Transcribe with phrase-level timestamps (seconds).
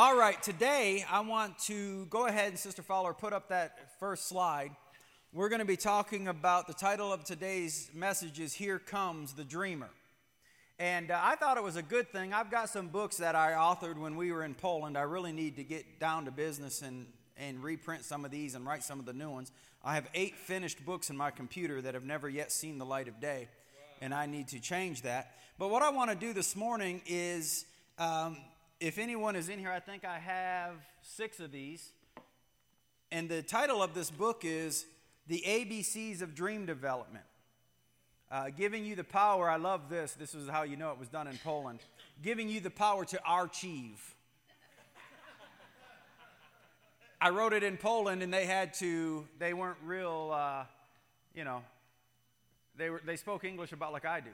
[0.00, 4.28] All right, today I want to go ahead and Sister Fowler put up that first
[4.28, 4.70] slide.
[5.32, 9.42] We're going to be talking about the title of today's message is Here Comes the
[9.42, 9.90] Dreamer.
[10.78, 12.32] And uh, I thought it was a good thing.
[12.32, 14.96] I've got some books that I authored when we were in Poland.
[14.96, 18.64] I really need to get down to business and, and reprint some of these and
[18.64, 19.50] write some of the new ones.
[19.82, 23.08] I have eight finished books in my computer that have never yet seen the light
[23.08, 23.48] of day,
[24.00, 25.34] and I need to change that.
[25.58, 27.64] But what I want to do this morning is
[27.98, 28.36] um,
[28.80, 31.90] if anyone is in here, I think I have six of these.
[33.10, 34.86] And the title of this book is
[35.26, 37.24] The ABCs of Dream Development.
[38.30, 40.12] Uh, giving you the power, I love this.
[40.12, 41.80] This is how you know it was done in Poland.
[42.22, 44.14] Giving you the power to achieve.
[47.20, 50.64] I wrote it in Poland, and they had to, they weren't real, uh,
[51.34, 51.62] you know,
[52.76, 54.30] they, were, they spoke English about like I do.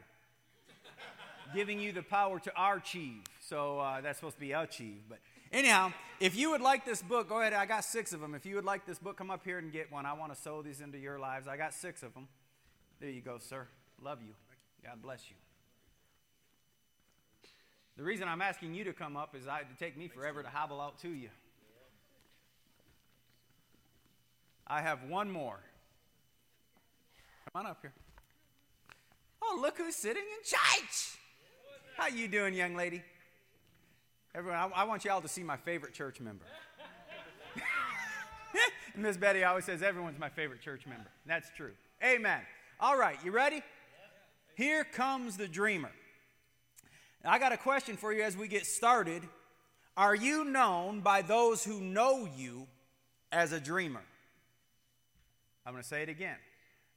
[1.54, 3.22] Giving you the power to achieve.
[3.40, 5.02] So uh, that's supposed to be achieve.
[5.08, 5.18] But
[5.52, 7.52] anyhow, if you would like this book, go ahead.
[7.52, 8.34] I got six of them.
[8.34, 10.04] If you would like this book, come up here and get one.
[10.04, 11.46] I want to sow these into your lives.
[11.46, 12.26] I got six of them.
[13.00, 13.68] There you go, sir.
[14.02, 14.34] Love you.
[14.84, 15.36] God bless you.
[17.96, 20.48] The reason I'm asking you to come up is I, it'd take me forever to
[20.48, 21.28] hobble out to you.
[24.66, 25.60] I have one more.
[27.52, 27.92] Come on up here.
[29.40, 31.18] Oh, look who's sitting in church.
[31.96, 33.02] How you doing, young lady?
[34.34, 36.44] Everyone, I, I want you all to see my favorite church member.
[38.96, 41.08] Miss Betty always says everyone's my favorite church member.
[41.24, 41.70] That's true.
[42.02, 42.40] Amen.
[42.80, 43.62] All right, you ready?
[44.56, 45.92] Here comes the dreamer.
[47.22, 49.22] Now, I got a question for you as we get started.
[49.96, 52.66] Are you known by those who know you
[53.30, 54.02] as a dreamer?
[55.64, 56.36] I'm going to say it again.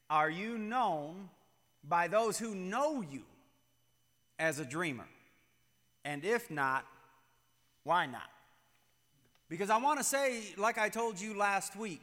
[0.10, 1.30] Are you known
[1.88, 3.24] by those who know you
[4.40, 5.08] as a dreamer?
[6.06, 6.86] And if not,
[7.84, 8.30] why not?
[9.50, 12.02] Because I want to say, like I told you last week,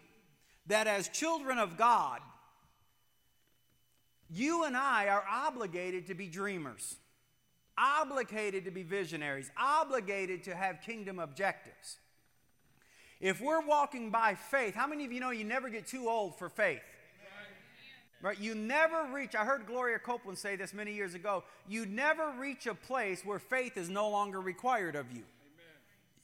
[0.67, 2.21] that as children of God,
[4.31, 6.97] you and I are obligated to be dreamers,
[7.77, 11.99] obligated to be visionaries, obligated to have kingdom objectives.
[13.21, 16.39] If we're walking by faith, how many of you know you never get too old
[16.39, 16.81] for faith?
[18.25, 18.41] Right?
[18.41, 22.67] You never reach, I heard Gloria Copeland say this many years ago, you never reach
[22.67, 25.25] a place where faith is no longer required of you.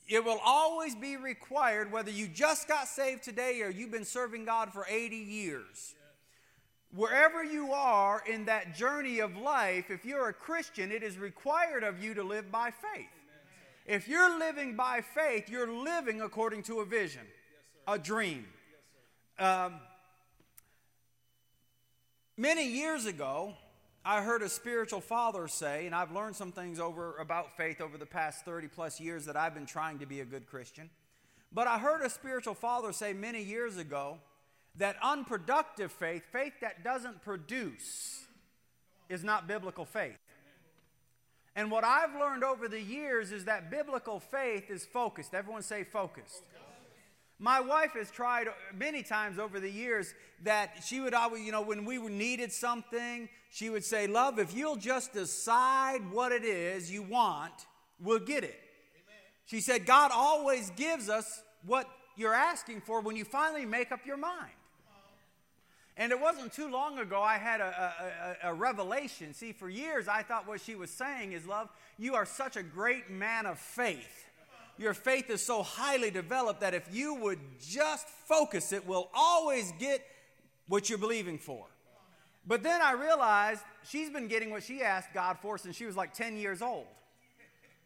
[0.09, 4.47] It will always be required whether you just got saved today or you've been serving
[4.47, 5.95] God for 80 years.
[6.95, 11.85] Wherever you are in that journey of life, if you're a Christian, it is required
[11.85, 13.09] of you to live by faith.
[13.87, 17.27] If you're living by faith, you're living according to a vision,
[17.87, 18.47] a dream.
[19.39, 19.75] Um,
[22.41, 23.53] many years ago,
[24.03, 27.99] I heard a spiritual father say, and I've learned some things over about faith over
[27.99, 30.89] the past 30 plus years that I've been trying to be a good Christian.
[31.53, 34.19] But I heard a spiritual father say many years ago
[34.77, 38.25] that unproductive faith, faith that doesn't produce,
[39.11, 40.17] is not biblical faith.
[41.55, 45.35] And what I've learned over the years is that biblical faith is focused.
[45.35, 46.43] Everyone say focused.
[47.43, 50.13] My wife has tried many times over the years
[50.45, 54.55] that she would always, you know, when we needed something, she would say, Love, if
[54.55, 57.55] you'll just decide what it is you want,
[57.99, 58.61] we'll get it.
[58.95, 59.23] Amen.
[59.47, 64.05] She said, God always gives us what you're asking for when you finally make up
[64.05, 64.53] your mind.
[65.97, 69.35] And it wasn't too long ago I had a, a, a, revelation.
[69.35, 72.63] See, for years I thought what she was saying is, Love, you are such a
[72.63, 74.30] great man of faith
[74.81, 79.73] your faith is so highly developed that if you would just focus it, will always
[79.79, 80.05] get
[80.69, 81.67] what you're believing for.
[82.47, 85.97] But then I realized she's been getting what she asked God for since she was
[85.97, 86.87] like 10 years old.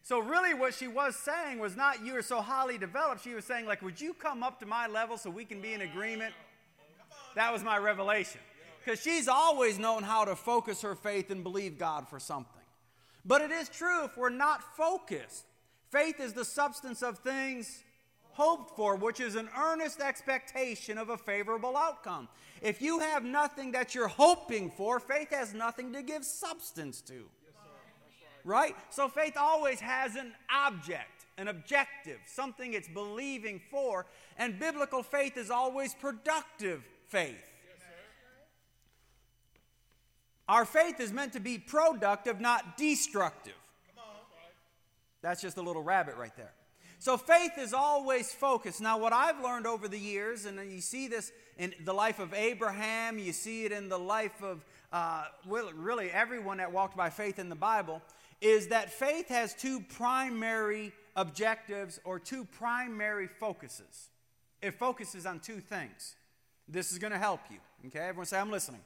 [0.02, 3.24] So really what she was saying was not you are so highly developed.
[3.24, 5.72] She was saying like, would you come up to my level so we can be
[5.72, 6.34] in agreement?
[7.34, 8.40] That was my revelation.
[8.84, 12.60] Because she's always known how to focus her faith and believe God for something.
[13.24, 15.44] But it is true if we're not focused,
[15.94, 17.84] Faith is the substance of things
[18.32, 22.26] hoped for, which is an earnest expectation of a favorable outcome.
[22.60, 27.14] If you have nothing that you're hoping for, faith has nothing to give substance to.
[27.14, 27.24] Yes,
[28.42, 28.74] right?
[28.90, 34.06] So faith always has an object, an objective, something it's believing for,
[34.36, 37.52] and biblical faith is always productive faith.
[40.48, 43.54] Our faith is meant to be productive, not destructive.
[45.24, 46.52] That's just a little rabbit right there.
[46.98, 48.82] So faith is always focused.
[48.82, 52.34] Now, what I've learned over the years, and you see this in the life of
[52.34, 57.38] Abraham, you see it in the life of uh, really everyone that walked by faith
[57.38, 58.02] in the Bible,
[58.42, 64.10] is that faith has two primary objectives or two primary focuses.
[64.60, 66.16] It focuses on two things.
[66.68, 67.56] This is going to help you.
[67.86, 68.82] Okay, everyone say, I'm listening.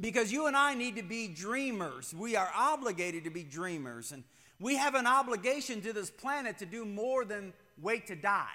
[0.00, 2.12] Because you and I need to be dreamers.
[2.12, 4.10] We are obligated to be dreamers.
[4.10, 4.24] And
[4.60, 8.46] we have an obligation to this planet to do more than wait to die.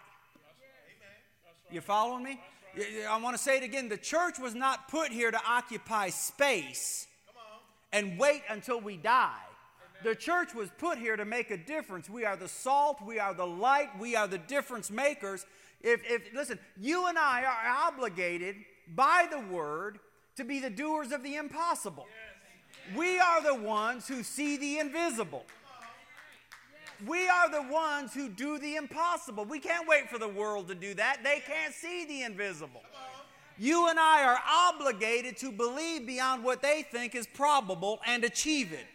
[1.71, 2.39] You following me?
[3.09, 3.89] I want to say it again.
[3.89, 7.07] The church was not put here to occupy space
[7.91, 9.41] and wait until we die.
[10.03, 12.09] The church was put here to make a difference.
[12.09, 15.45] We are the salt, we are the light, we are the difference makers.
[15.81, 18.55] If, if listen, you and I are obligated
[18.95, 19.99] by the word
[20.37, 22.07] to be the doers of the impossible.
[22.95, 25.45] We are the ones who see the invisible.
[27.07, 29.45] We are the ones who do the impossible.
[29.45, 31.23] We can't wait for the world to do that.
[31.23, 32.83] They can't see the invisible.
[33.57, 38.71] You and I are obligated to believe beyond what they think is probable and achieve
[38.71, 38.85] it.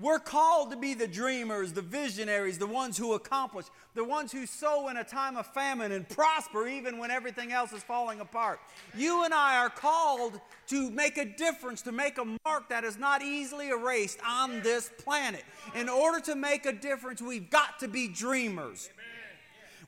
[0.00, 4.46] We're called to be the dreamers, the visionaries, the ones who accomplish, the ones who
[4.46, 8.60] sow in a time of famine and prosper even when everything else is falling apart.
[8.96, 12.98] You and I are called to make a difference, to make a mark that is
[12.98, 15.44] not easily erased on this planet.
[15.74, 18.88] In order to make a difference, we've got to be dreamers.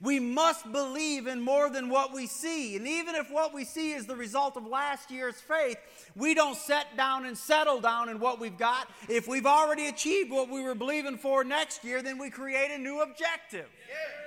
[0.02, 2.76] We must believe in more than what we see.
[2.76, 5.76] And even if what we see is the result of last year's faith,
[6.16, 8.88] we don't set down and settle down in what we've got.
[9.08, 12.78] If we've already achieved what we were believing for next year, then we create a
[12.78, 13.68] new objective.
[13.88, 14.22] Yeah.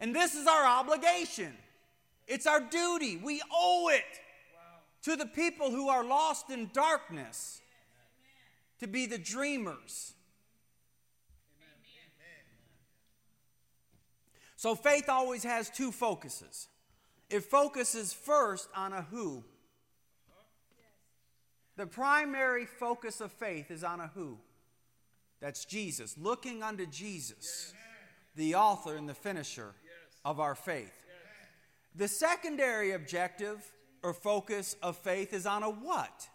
[0.00, 1.52] And this is our obligation.
[2.26, 3.16] It's our duty.
[3.16, 4.04] We owe it
[5.02, 7.60] to the people who are lost in darkness
[8.80, 10.14] to be the dreamers
[14.58, 16.66] So faith always has two focuses.
[17.30, 19.44] It focuses first on a who.
[21.76, 24.36] The primary focus of faith is on a who.
[25.40, 27.72] That's Jesus, looking unto Jesus,
[28.34, 29.74] the author and the finisher
[30.24, 31.06] of our faith.
[31.94, 33.64] The secondary objective
[34.02, 36.28] or focus of faith is on a what?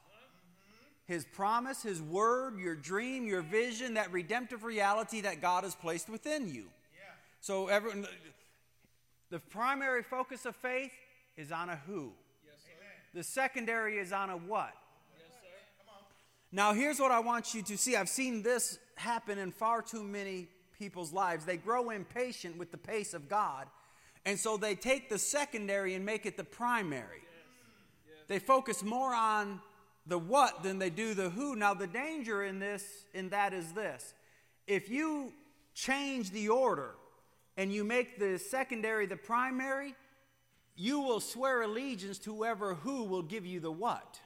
[1.07, 6.07] His promise, His word, your dream, your vision, that redemptive reality that God has placed
[6.07, 6.67] within you.
[7.43, 8.07] So everyone,
[9.29, 10.93] the primary focus of faith
[11.35, 12.13] is on a who.
[12.45, 12.55] Yes,
[13.13, 14.71] the secondary is on a what.
[15.17, 15.27] Yes,
[16.53, 17.97] now, here's what I want you to see.
[17.97, 20.47] I've seen this happen in far too many
[20.79, 21.43] people's lives.
[21.43, 23.67] They grow impatient with the pace of God,
[24.23, 27.23] and so they take the secondary and make it the primary.
[28.07, 28.23] Yes.
[28.29, 29.59] They focus more on
[30.07, 31.57] the what than they do the who.
[31.57, 34.13] Now, the danger in this, in that is this:
[34.65, 35.33] if you
[35.73, 36.91] change the order
[37.57, 39.95] and you make the secondary the primary,
[40.75, 44.19] you will swear allegiance to whoever who will give you the what.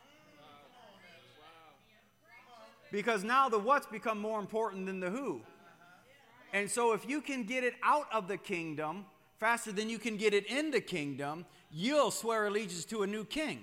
[2.92, 5.42] Because now the what's become more important than the who.
[6.54, 9.06] And so if you can get it out of the kingdom
[9.40, 13.26] faster than you can get it in the kingdom, you'll swear allegiance to a new
[13.26, 13.60] king.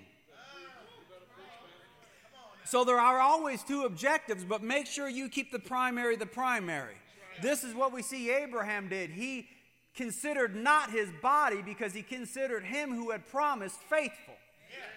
[2.67, 6.95] So there are always two objectives, but make sure you keep the primary the primary.
[7.43, 9.11] This is what we see Abraham did.
[9.11, 9.49] He
[9.95, 14.35] considered not his body because he considered him who had promised faithful.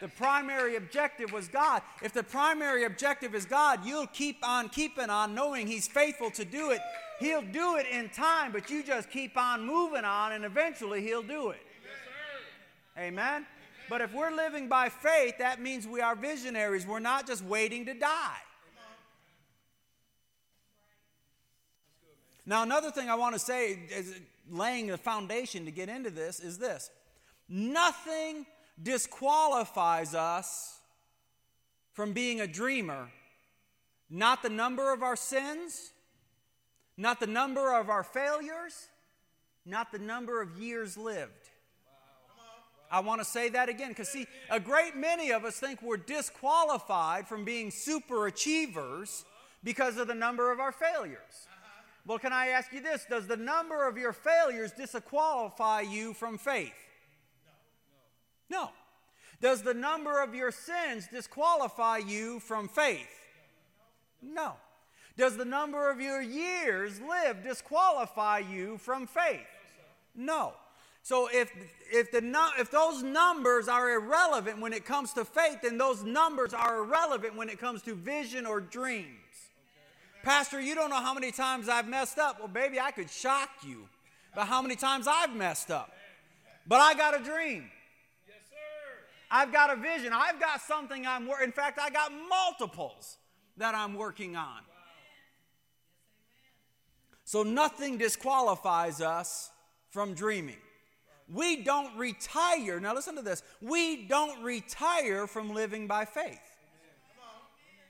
[0.02, 1.82] The primary objective was God.
[2.04, 6.46] If the primary objective is God, you'll keep on keeping on knowing He's faithful to
[6.46, 6.80] do it.
[7.20, 11.24] He'll do it in time, but you just keep on moving on and eventually He'll
[11.24, 11.62] do it.
[12.98, 13.46] Amen?
[13.90, 16.86] But if we're living by faith, that means we are visionaries.
[16.86, 18.38] We're not just waiting to die.
[22.46, 24.16] Now, another thing I want to say is
[24.50, 26.90] laying the foundation to get into this is this
[27.50, 28.46] nothing
[28.82, 30.80] disqualifies us
[31.94, 33.10] from being a dreamer.
[34.10, 35.92] Not the number of our sins,
[36.96, 38.88] not the number of our failures,
[39.66, 41.50] not the number of years lived.
[42.90, 45.98] I want to say that again because, see, a great many of us think we're
[45.98, 49.26] disqualified from being super achievers
[49.64, 51.48] because of the number of our failures.
[52.08, 53.06] Well, can I ask you this?
[53.10, 56.74] Does the number of your failures disqualify you from faith?
[58.50, 58.64] No.
[58.64, 58.70] no.
[59.42, 63.10] Does the number of your sins disqualify you from faith?
[64.22, 64.54] No.
[65.18, 69.46] Does the number of your years lived disqualify you from faith?
[70.16, 70.54] No.
[71.04, 71.52] So if
[71.92, 72.22] if the
[72.58, 77.36] if those numbers are irrelevant when it comes to faith, then those numbers are irrelevant
[77.36, 79.27] when it comes to vision or dreams.
[80.28, 82.40] Pastor, you don't know how many times I've messed up.
[82.40, 83.88] Well, baby, I could shock you
[84.34, 85.94] about how many times I've messed up.
[86.68, 87.72] But I got a dream.
[88.28, 89.08] Yes, sir.
[89.32, 90.12] I've got a vision.
[90.14, 91.46] I've got something I'm working.
[91.46, 93.16] In fact, I got multiples
[93.56, 94.44] that I'm working on.
[94.44, 94.64] Wow.
[97.24, 99.50] So nothing disqualifies us
[99.92, 100.60] from dreaming.
[101.34, 102.82] We don't retire.
[102.82, 103.44] Now, listen to this.
[103.62, 106.42] We don't retire from living by faith.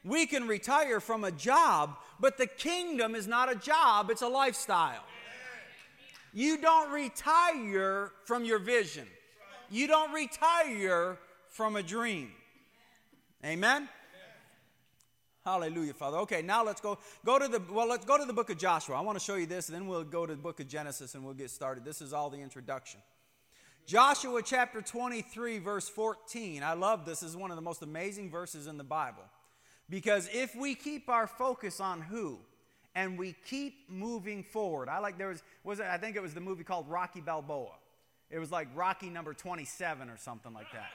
[0.04, 4.28] We can retire from a job, but the kingdom is not a job, it's a
[4.28, 5.04] lifestyle.
[6.34, 9.08] You don't retire from your vision,
[9.70, 11.18] you don't retire
[11.50, 12.32] from a dream.
[13.46, 13.88] Amen?
[15.44, 16.18] Hallelujah, Father.
[16.18, 18.98] Okay, now let's go go to the well, let's go to the book of Joshua.
[18.98, 21.24] I want to show you this, then we'll go to the book of Genesis and
[21.24, 21.86] we'll get started.
[21.86, 23.00] This is all the introduction.
[23.86, 26.62] Joshua chapter 23, verse 14.
[26.62, 27.22] I love this.
[27.22, 29.24] This is one of the most amazing verses in the Bible.
[29.90, 32.40] Because if we keep our focus on who
[32.94, 36.34] and we keep moving forward, I like there was, was it, I think it was
[36.34, 37.76] the movie called Rocky Balboa.
[38.30, 40.90] It was like Rocky number 27 or something like that.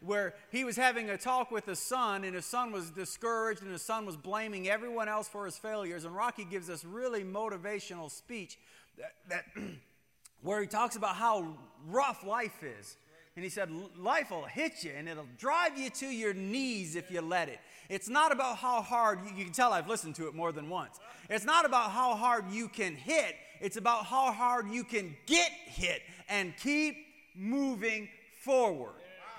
[0.00, 3.70] Where he was having a talk with his son, and his son was discouraged, and
[3.70, 6.04] his son was blaming everyone else for his failures.
[6.04, 8.58] And Rocky gives this really motivational speech
[8.98, 9.44] that, that
[10.42, 12.98] where he talks about how rough life is.
[13.36, 17.10] And he said, Life will hit you and it'll drive you to your knees if
[17.10, 17.58] you let it.
[17.88, 20.98] It's not about how hard, you can tell I've listened to it more than once.
[21.28, 25.50] It's not about how hard you can hit, it's about how hard you can get
[25.66, 26.96] hit and keep
[27.34, 28.08] moving
[28.42, 28.94] forward.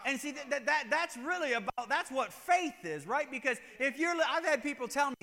[0.06, 3.30] And see, that, that, that's really about, that's what faith is, right?
[3.30, 5.16] Because if you're, I've had people tell me,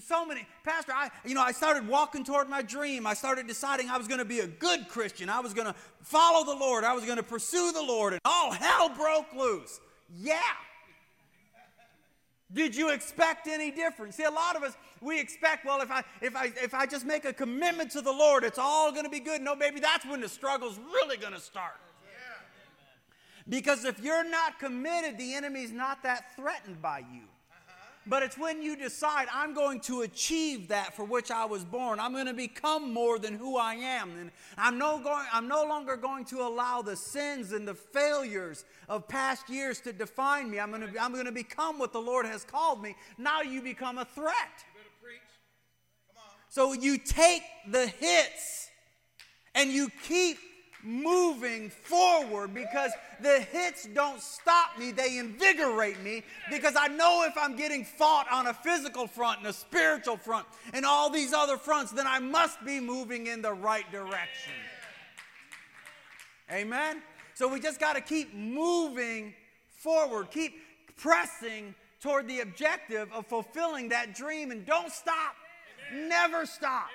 [0.00, 3.06] so many, Pastor, I, you know, I started walking toward my dream.
[3.06, 5.28] I started deciding I was going to be a good Christian.
[5.28, 6.84] I was going to follow the Lord.
[6.84, 8.12] I was going to pursue the Lord.
[8.12, 9.80] And all hell broke loose.
[10.16, 10.38] Yeah.
[12.52, 14.14] Did you expect any different?
[14.14, 17.06] See, a lot of us, we expect, well, if I, if I, if I just
[17.06, 19.40] make a commitment to the Lord, it's all going to be good.
[19.40, 21.80] No, baby, that's when the struggle's really going to start.
[23.48, 27.22] Because if you're not committed, the enemy's not that threatened by you.
[28.06, 32.00] But it's when you decide, I'm going to achieve that for which I was born.
[32.00, 34.10] I'm going to become more than who I am.
[34.18, 38.64] And I'm no, going, I'm no longer going to allow the sins and the failures
[38.88, 40.58] of past years to define me.
[40.58, 42.96] I'm going to, I'm going to become what the Lord has called me.
[43.18, 44.64] Now you become a threat.
[46.48, 48.68] So you take the hits
[49.54, 50.38] and you keep
[50.82, 57.34] moving forward because the hits don't stop me, they invigorate me because I know if
[57.36, 61.56] I'm getting fought on a physical front and a spiritual front and all these other
[61.56, 64.52] fronts, then I must be moving in the right direction.
[66.50, 67.02] Amen?
[67.34, 69.34] So we just got to keep moving
[69.70, 70.54] forward, keep
[70.96, 75.34] pressing toward the objective of fulfilling that dream and don't stop.
[75.94, 76.88] Never stop.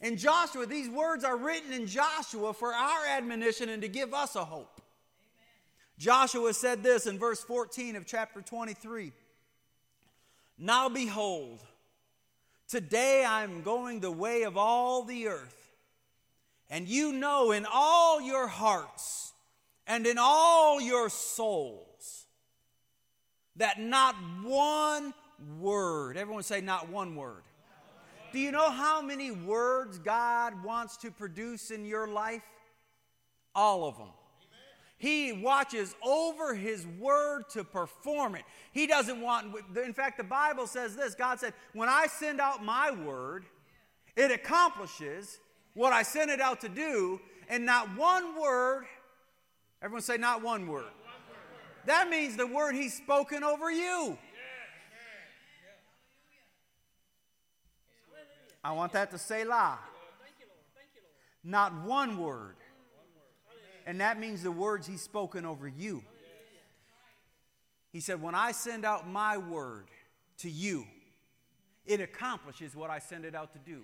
[0.00, 4.36] In Joshua, these words are written in Joshua for our admonition and to give us
[4.36, 4.80] a hope.
[4.80, 5.46] Amen.
[5.98, 9.12] Joshua said this in verse 14 of chapter 23
[10.58, 11.60] Now behold,
[12.68, 15.70] today I'm going the way of all the earth,
[16.68, 19.32] and you know in all your hearts
[19.86, 22.26] and in all your souls
[23.56, 25.14] that not one
[25.58, 27.42] word, everyone say, not one word
[28.34, 32.42] do you know how many words God wants to produce in your life?
[33.54, 34.08] All of them.
[34.96, 38.42] He watches over His word to perform it.
[38.72, 42.64] He doesn't want, in fact, the Bible says this God said, When I send out
[42.64, 43.44] my word,
[44.16, 45.38] it accomplishes
[45.74, 48.86] what I sent it out to do, and not one word,
[49.80, 50.86] everyone say, not one word.
[51.86, 54.18] That means the word He's spoken over you.
[58.64, 59.76] I want that to say la.
[61.44, 62.56] Not one word.
[63.86, 66.02] And that means the words he's spoken over you.
[67.92, 69.84] He said, When I send out my word
[70.38, 70.86] to you,
[71.84, 73.82] it accomplishes what I send it out to do.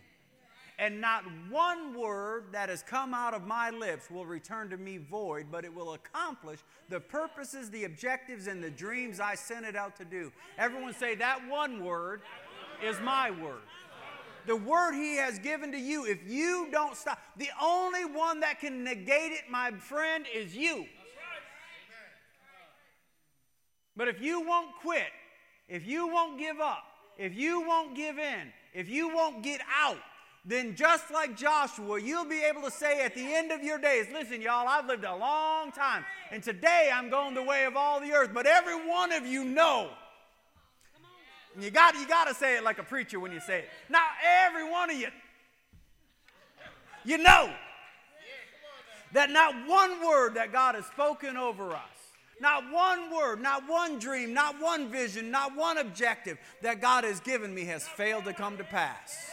[0.78, 4.96] And not one word that has come out of my lips will return to me
[4.96, 9.76] void, but it will accomplish the purposes, the objectives, and the dreams I sent it
[9.76, 10.32] out to do.
[10.56, 12.22] Everyone say, That one word
[12.82, 13.60] is my word
[14.46, 18.60] the word he has given to you, if you don't stop, the only one that
[18.60, 20.86] can negate it, my friend, is you.
[23.96, 25.08] But if you won't quit,
[25.68, 26.84] if you won't give up,
[27.18, 29.98] if you won't give in, if you won't get out,
[30.44, 34.06] then just like Joshua, you'll be able to say at the end of your days,
[34.12, 38.00] listen, y'all, I've lived a long time, and today I'm going the way of all
[38.00, 38.30] the earth.
[38.32, 39.90] But every one of you know
[41.54, 43.68] and you got you got to say it like a preacher when you say it.
[43.88, 44.04] Now,
[44.46, 45.08] every one of you,
[47.04, 47.50] you know
[49.12, 51.80] that not one word that God has spoken over us,
[52.40, 57.20] Not one word, not one dream, not one vision, not one objective that God has
[57.20, 59.30] given me has failed to come to pass.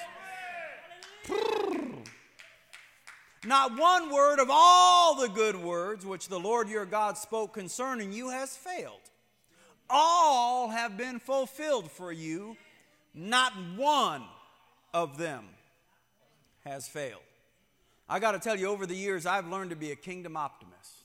[3.46, 8.12] Not one word of all the good words which the Lord your God spoke concerning
[8.12, 9.00] you has failed.
[9.90, 12.58] All have been fulfilled for you,
[13.14, 14.24] not one
[14.94, 15.46] of them
[16.66, 17.22] has failed.
[18.10, 21.04] I got to tell you, over the years, I've learned to be a kingdom optimist.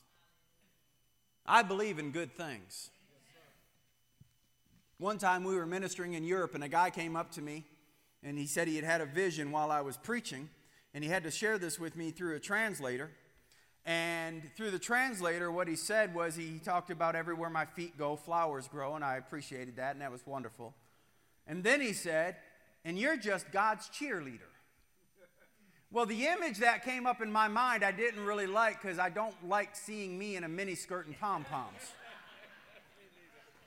[1.45, 2.89] I believe in good things.
[4.97, 7.65] One time we were ministering in Europe, and a guy came up to me
[8.23, 10.49] and he said he had had a vision while I was preaching,
[10.93, 13.11] and he had to share this with me through a translator.
[13.85, 18.15] And through the translator, what he said was he talked about everywhere my feet go,
[18.15, 20.73] flowers grow, and I appreciated that, and that was wonderful.
[21.47, 22.37] And then he said,
[22.85, 24.39] and you're just God's cheerleader.
[25.91, 29.09] Well, the image that came up in my mind I didn't really like because I
[29.09, 31.93] don't like seeing me in a mini skirt and pom poms.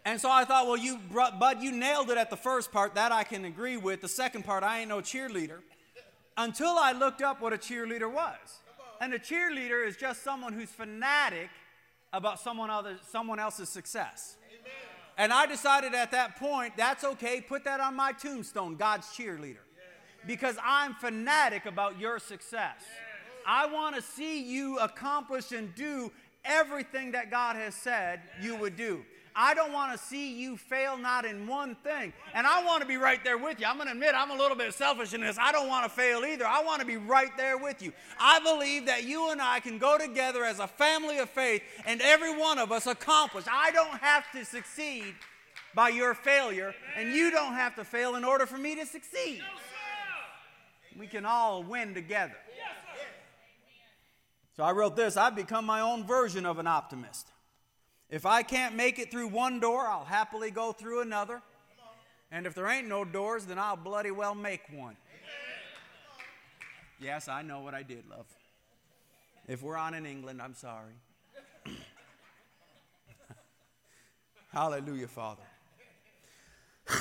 [0.05, 2.95] And so I thought, well, you, Bud, you nailed it at the first part.
[2.95, 4.01] That I can agree with.
[4.01, 5.59] The second part, I ain't no cheerleader.
[6.37, 8.61] Until I looked up what a cheerleader was.
[9.01, 11.51] And a cheerleader is just someone who's fanatic
[12.13, 14.37] about someone, other, someone else's success.
[14.49, 14.73] Amen.
[15.19, 19.59] And I decided at that point, that's okay, put that on my tombstone, God's cheerleader.
[20.27, 22.83] Because I'm fanatic about your success.
[23.47, 26.11] I want to see you accomplish and do
[26.45, 29.05] everything that God has said you would do.
[29.37, 32.15] I don't want to see you fail not in one thing.
[32.33, 33.67] And I want to be right there with you.
[33.67, 35.37] I'm going to admit I'm a little bit selfish in this.
[35.39, 36.47] I don't want to fail either.
[36.47, 37.93] I want to be right there with you.
[38.19, 42.01] I believe that you and I can go together as a family of faith and
[42.01, 43.45] every one of us accomplish.
[43.53, 45.15] I don't have to succeed
[45.75, 49.43] by your failure, and you don't have to fail in order for me to succeed.
[50.99, 52.37] We can all win together.
[54.57, 57.29] So I wrote this I've become my own version of an optimist.
[58.09, 61.43] If I can't make it through one door, I'll happily go through another.
[62.31, 64.97] And if there ain't no doors, then I'll bloody well make one.
[67.01, 68.27] Yes, I know what I did, love.
[69.49, 70.95] If we're on in England, I'm sorry.
[74.53, 75.43] Hallelujah, Father.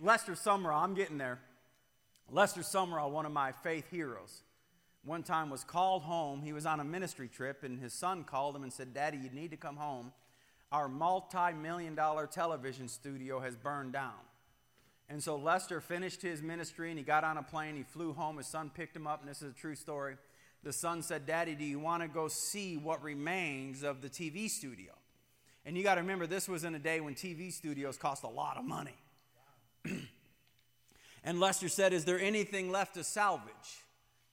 [0.00, 1.40] Lester Sumrall, I'm getting there.
[2.30, 4.42] Lester Sumrall, one of my faith heroes,
[5.04, 6.42] one time was called home.
[6.42, 9.30] He was on a ministry trip, and his son called him and said, Daddy, you
[9.30, 10.12] need to come home
[10.72, 14.14] our multi million dollar television studio has burned down.
[15.08, 17.76] And so Lester finished his ministry and he got on a plane.
[17.76, 18.38] He flew home.
[18.38, 20.16] His son picked him up, and this is a true story.
[20.64, 24.50] The son said, Daddy, do you want to go see what remains of the TV
[24.50, 24.92] studio?
[25.64, 28.28] And you got to remember, this was in a day when TV studios cost a
[28.28, 28.96] lot of money.
[31.24, 33.84] and Lester said, Is there anything left to salvage?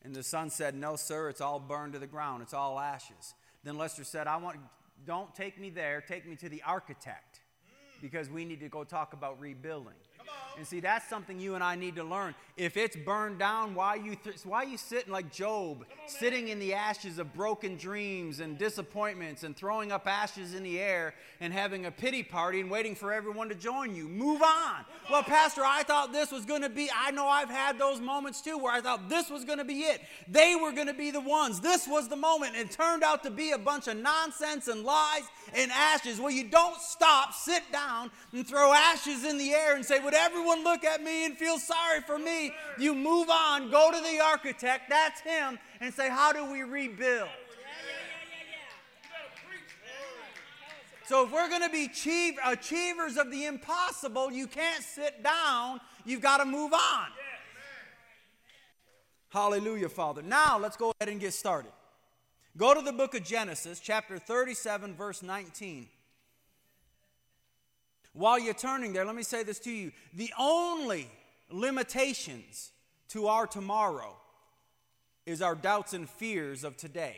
[0.04, 3.36] And the son said, No, sir, it's all burned to the ground, it's all ashes.
[3.63, 4.58] Then Lester said, I want,
[5.06, 7.42] don't take me there, take me to the architect
[8.02, 9.94] because we need to go talk about rebuilding.
[10.58, 12.36] And see, that's something you and I need to learn.
[12.56, 16.76] If it's burned down, why you th- why you sitting like Job, sitting in the
[16.76, 21.88] ashes of broken dreams and disappointments, and throwing up ashes in the air and having
[21.88, 24.08] a pity party and waiting for everyone to join you?
[24.08, 24.86] Move on.
[25.10, 26.88] Well, Pastor, I thought this was going to be.
[26.96, 29.80] I know I've had those moments too, where I thought this was going to be
[29.80, 30.02] it.
[30.28, 31.60] They were going to be the ones.
[31.60, 32.56] This was the moment.
[32.56, 35.24] It turned out to be a bunch of nonsense and lies
[35.56, 36.20] and ashes.
[36.20, 40.19] Well, you don't stop, sit down, and throw ashes in the air and say, "Would
[40.19, 42.52] everyone?" look at me and feel sorry for me.
[42.78, 47.30] You move on, go to the architect, that's him, and say, How do we rebuild?
[51.06, 55.82] So, if we're going to be achieve, achievers of the impossible, you can't sit down.
[56.06, 57.08] You've got to move on.
[59.30, 60.21] Hallelujah, Father.
[60.21, 61.71] Now, let's go ahead and get started.
[62.56, 65.89] Go to the book of Genesis, chapter 37, verse 19.
[68.13, 69.91] While you're turning there, let me say this to you.
[70.13, 71.10] The only
[71.49, 72.71] limitations
[73.10, 74.15] to our tomorrow
[75.26, 77.17] is our doubts and fears of today.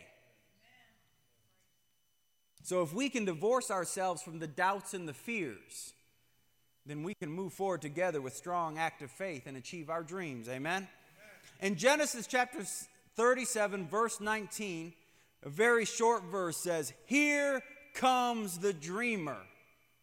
[2.63, 5.93] So, if we can divorce ourselves from the doubts and the fears,
[6.86, 10.49] then we can move forward together with strong, active faith and achieve our dreams.
[10.49, 10.88] Amen?
[11.62, 12.63] In Genesis chapter
[13.15, 14.93] 37, verse 19,
[15.43, 17.62] a very short verse says, Here
[17.93, 19.38] comes the dreamer,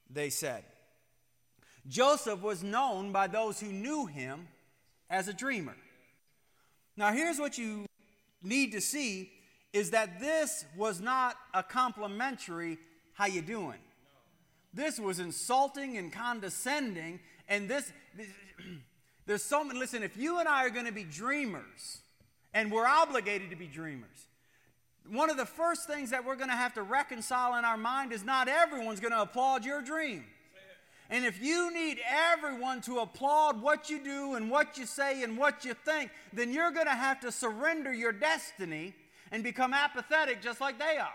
[0.08, 0.64] they said.
[1.88, 4.48] Joseph was known by those who knew him
[5.10, 5.76] as a dreamer.
[6.96, 7.86] Now, here's what you
[8.42, 9.30] need to see
[9.72, 12.78] is that this was not a complimentary,
[13.14, 13.78] how you doing?
[14.74, 17.90] This was insulting and condescending, and this,
[19.26, 22.00] there's so many, listen, if you and I are going to be dreamers,
[22.54, 24.26] and we're obligated to be dreamers,
[25.10, 28.12] one of the first things that we're going to have to reconcile in our mind
[28.12, 30.24] is not everyone's going to applaud your dream.
[31.12, 35.36] And if you need everyone to applaud what you do and what you say and
[35.36, 38.94] what you think, then you're going to have to surrender your destiny
[39.30, 41.12] and become apathetic just like they are.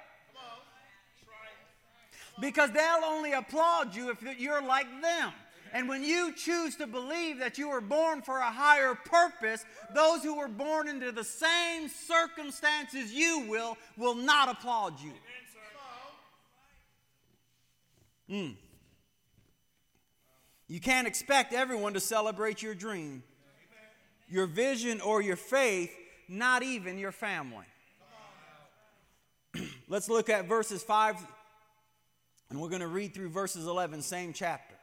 [2.40, 5.32] Because they'll only applaud you if you're like them.
[5.74, 10.22] And when you choose to believe that you were born for a higher purpose, those
[10.22, 15.14] who were born into the same circumstances you will, will not applaud you.
[18.30, 18.56] Mm.
[20.68, 23.24] You can't expect everyone to celebrate your dream,
[24.28, 25.92] your vision, or your faith,
[26.28, 27.66] not even your family.
[29.88, 31.16] Let's look at verses 5,
[32.50, 34.76] and we're going to read through verses 11, same chapter.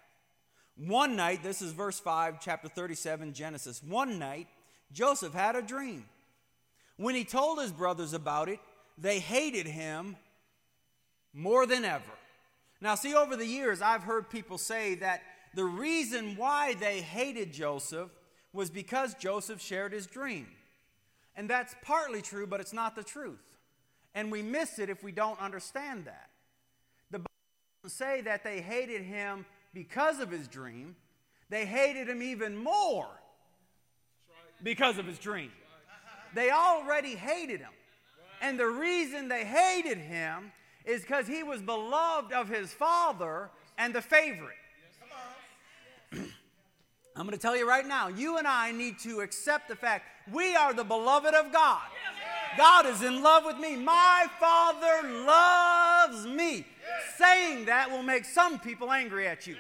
[0.76, 3.82] One night, this is verse 5, chapter 37, Genesis.
[3.82, 4.48] One night,
[4.90, 6.06] Joseph had a dream.
[6.96, 8.58] When he told his brothers about it,
[8.96, 10.16] they hated him
[11.34, 12.02] more than ever.
[12.80, 15.22] Now, see, over the years, I've heard people say that
[15.54, 18.10] the reason why they hated Joseph
[18.52, 20.46] was because Joseph shared his dream.
[21.36, 23.58] And that's partly true, but it's not the truth.
[24.14, 26.30] And we miss it if we don't understand that.
[27.10, 27.30] The Bible
[27.82, 30.94] doesn't say that they hated him because of his dream,
[31.50, 33.08] they hated him even more
[34.62, 35.50] because of his dream.
[36.34, 37.72] They already hated him.
[38.40, 40.52] And the reason they hated him
[40.84, 44.56] is because he was beloved of his father and the favorite.
[47.16, 50.04] I'm going to tell you right now, you and I need to accept the fact
[50.32, 51.82] we are the beloved of God.
[52.56, 53.76] God is in love with me.
[53.76, 56.66] My Father loves me.
[57.16, 59.56] Saying that will make some people angry at you.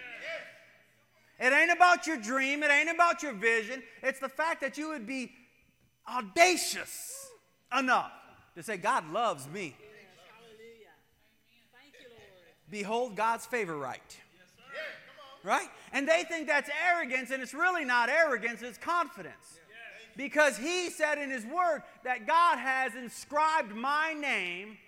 [1.38, 3.82] It ain't about your dream, it ain't about your vision.
[4.02, 5.32] It's the fact that you would be
[6.08, 7.28] audacious
[7.76, 8.12] enough
[8.56, 9.76] to say, God loves me.
[12.70, 14.18] Behold God's favor right.
[15.44, 15.68] Right?
[15.92, 19.60] And they think that's arrogance, and it's really not arrogance, it's confidence.
[20.16, 24.78] Because he said in his word that God has inscribed my name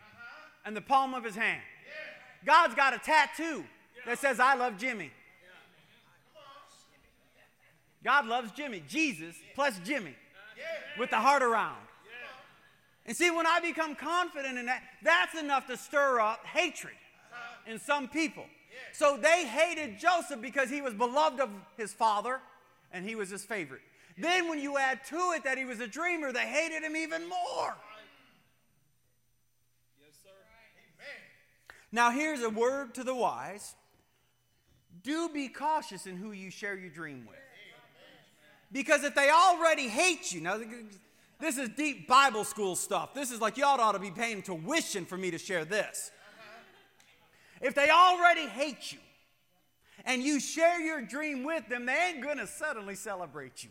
[0.66, 1.62] in the palm of his hand.
[2.44, 3.64] God's got a tattoo
[4.06, 5.10] that says, I love Jimmy.
[8.02, 8.82] God loves Jimmy.
[8.88, 10.14] Jesus plus Jimmy
[10.98, 11.76] with the heart around.
[13.04, 16.94] And see, when I become confident in that, that's enough to stir up hatred
[17.66, 18.46] in some people.
[18.92, 22.40] So they hated Joseph because he was beloved of his father
[22.92, 23.82] and he was his favorite.
[24.18, 27.28] Then, when you add to it that he was a dreamer, they hated him even
[27.28, 27.76] more.
[30.00, 30.30] Yes, sir.
[30.96, 31.22] Amen.
[31.92, 33.74] Now, here's a word to the wise
[35.02, 37.36] do be cautious in who you share your dream with.
[38.72, 40.58] Because if they already hate you, now
[41.38, 43.14] this is deep Bible school stuff.
[43.14, 46.10] This is like y'all ought to be paying tuition for me to share this.
[47.60, 48.98] If they already hate you
[50.04, 53.70] and you share your dream with them, they ain't going to suddenly celebrate you.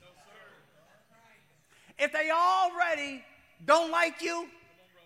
[1.98, 3.24] If they already
[3.65, 4.48] don't like you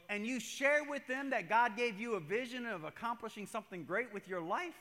[0.09, 4.11] and you share with them that God gave you a vision of accomplishing something great
[4.13, 4.73] with your life,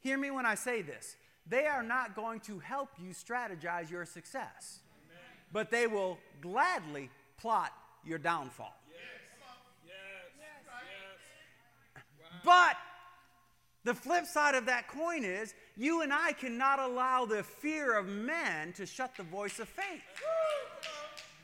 [0.00, 1.16] hear me when I say this.
[1.48, 4.78] They are not going to help you strategize your success,
[5.52, 7.72] but they will gladly plot
[8.04, 8.76] your downfall.
[8.88, 8.98] Yes.
[9.84, 9.94] Yes.
[12.44, 12.76] But
[13.84, 18.06] the flip side of that coin is you and I cannot allow the fear of
[18.06, 20.02] men to shut the voice of faith.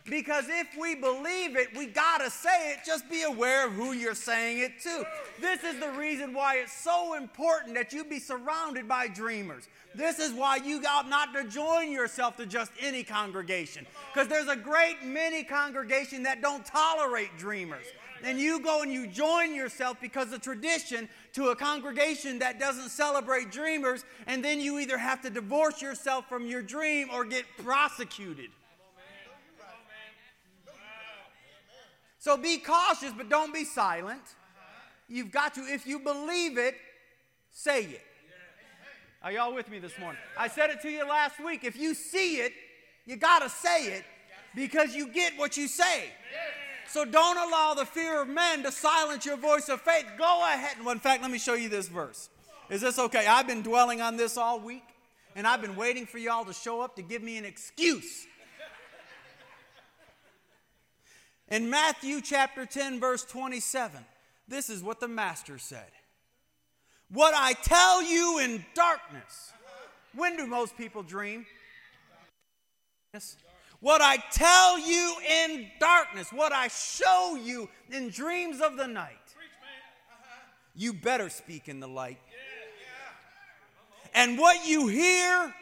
[0.09, 2.79] Because if we believe it, we got to say it.
[2.87, 5.05] Just be aware of who you're saying it to.
[5.41, 9.69] This is the reason why it's so important that you be surrounded by dreamers.
[9.95, 13.87] This is why you got not to join yourself to just any congregation.
[14.13, 17.85] Because there's a great many congregation that don't tolerate dreamers.
[18.25, 22.91] And you go and you join yourself because of tradition to a congregation that doesn't
[22.91, 27.45] celebrate dreamers, and then you either have to divorce yourself from your dream or get
[27.59, 28.51] prosecuted.
[32.19, 34.23] So be cautious, but don't be silent.
[35.09, 36.75] You've got to, if you believe it,
[37.51, 38.03] say it.
[39.23, 40.21] Are y'all with me this morning?
[40.37, 41.65] I said it to you last week.
[41.65, 42.53] If you see it,
[43.07, 44.05] you got to say it
[44.55, 46.11] because you get what you say.
[46.90, 50.07] So don't allow the fear of men to silence your voice of faith.
[50.16, 50.77] Go ahead.
[50.83, 52.31] Well, in fact, let me show you this verse.
[52.70, 53.27] Is this okay?
[53.27, 54.85] I've been dwelling on this all week,
[55.37, 58.27] and I've been waiting for y'all to show up to give me an excuse.
[61.51, 64.05] In Matthew chapter 10, verse 27,
[64.48, 65.87] this is what the Master said
[67.11, 69.53] what I tell you in darkness.
[70.14, 71.46] When do most people dream?
[73.14, 73.37] Yes.
[73.81, 75.14] What I tell you
[75.47, 79.14] in darkness, what I show you in dreams of the night,
[80.75, 82.19] you better speak in the light.
[84.14, 85.55] And what you hear,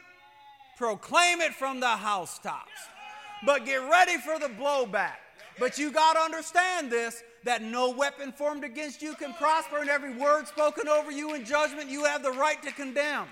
[0.78, 2.70] proclaim it from the housetops.
[3.44, 5.16] But get ready for the blowback.
[5.58, 9.88] But you got to understand this that no weapon formed against you can prosper, and
[9.88, 13.26] every word spoken over you in judgment you have the right to condemn.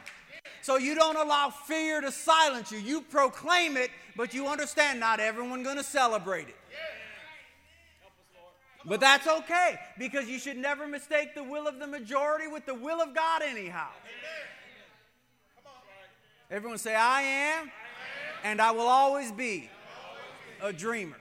[0.64, 2.78] So you don't allow fear to silence you.
[2.78, 6.56] You proclaim it, but you understand not everyone going to celebrate it.
[8.86, 12.72] But that's okay because you should never mistake the will of the majority with the
[12.72, 13.88] will of God anyhow.
[16.50, 17.70] Everyone say I am
[18.42, 19.68] and I will always be
[20.62, 21.18] a dreamer.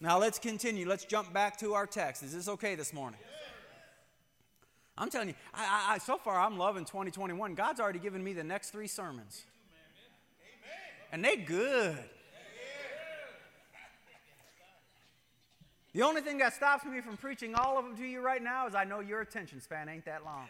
[0.00, 0.88] Now let's continue.
[0.88, 2.22] Let's jump back to our text.
[2.22, 3.18] Is this okay this morning?
[4.98, 7.54] I'm telling you, I, I, so far I'm loving 2021.
[7.54, 9.44] God's already given me the next three sermons.
[11.12, 11.98] And they good.
[15.92, 18.68] The only thing that stops me from preaching all of them to you right now
[18.68, 20.46] is I know your attention span ain't that long.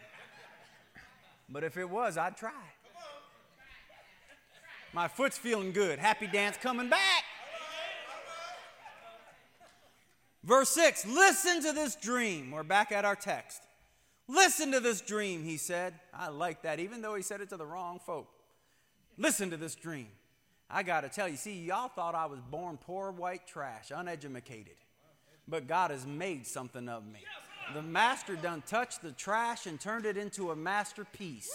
[1.49, 2.51] But if it was, I'd try.
[4.93, 5.99] My foot's feeling good.
[5.99, 7.23] Happy dance coming back.
[10.43, 12.51] Verse 6 Listen to this dream.
[12.51, 13.61] We're back at our text.
[14.31, 15.93] Listen to this dream, he said.
[16.13, 18.29] I like that, even though he said it to the wrong folk.
[19.17, 20.07] Listen to this dream.
[20.69, 24.77] I got to tell you, see, y'all thought I was born poor white trash, uneducated.
[25.49, 27.19] But God has made something of me.
[27.73, 31.51] The master done touched the trash and turned it into a masterpiece.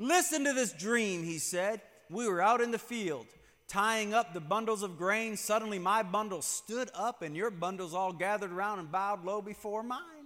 [0.00, 1.80] Listen to this dream, he said.
[2.10, 3.26] We were out in the field
[3.68, 5.36] tying up the bundles of grain.
[5.36, 9.84] Suddenly, my bundle stood up, and your bundles all gathered around and bowed low before
[9.84, 10.21] mine.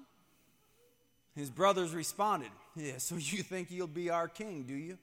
[1.36, 4.98] His brothers responded, Yeah, so you think you'll be our king, do you?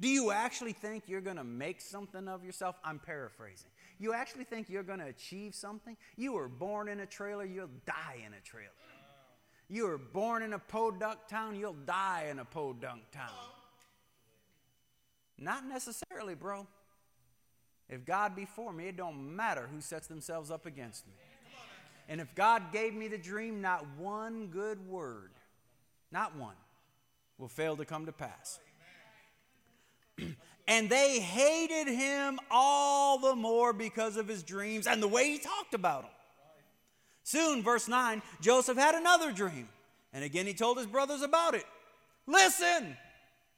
[0.00, 2.76] Do you actually think you're going to make something of yourself?
[2.84, 3.70] I'm paraphrasing.
[3.98, 5.96] You actually think you're going to achieve something?
[6.16, 8.68] You were born in a trailer, you'll die in a trailer.
[9.68, 13.30] You were born in a podunk town, you'll die in a podunk town.
[15.38, 16.66] Not necessarily, bro.
[17.88, 21.14] If God be for me, it don't matter who sets themselves up against me.
[22.08, 25.30] And if God gave me the dream, not one good word,
[26.16, 26.54] not one,
[27.36, 28.58] will fail to come to pass.
[30.66, 35.38] and they hated him all the more because of his dreams and the way he
[35.38, 36.10] talked about them.
[37.22, 39.68] Soon, verse 9, Joseph had another dream.
[40.14, 41.66] And again, he told his brothers about it.
[42.26, 42.96] Listen!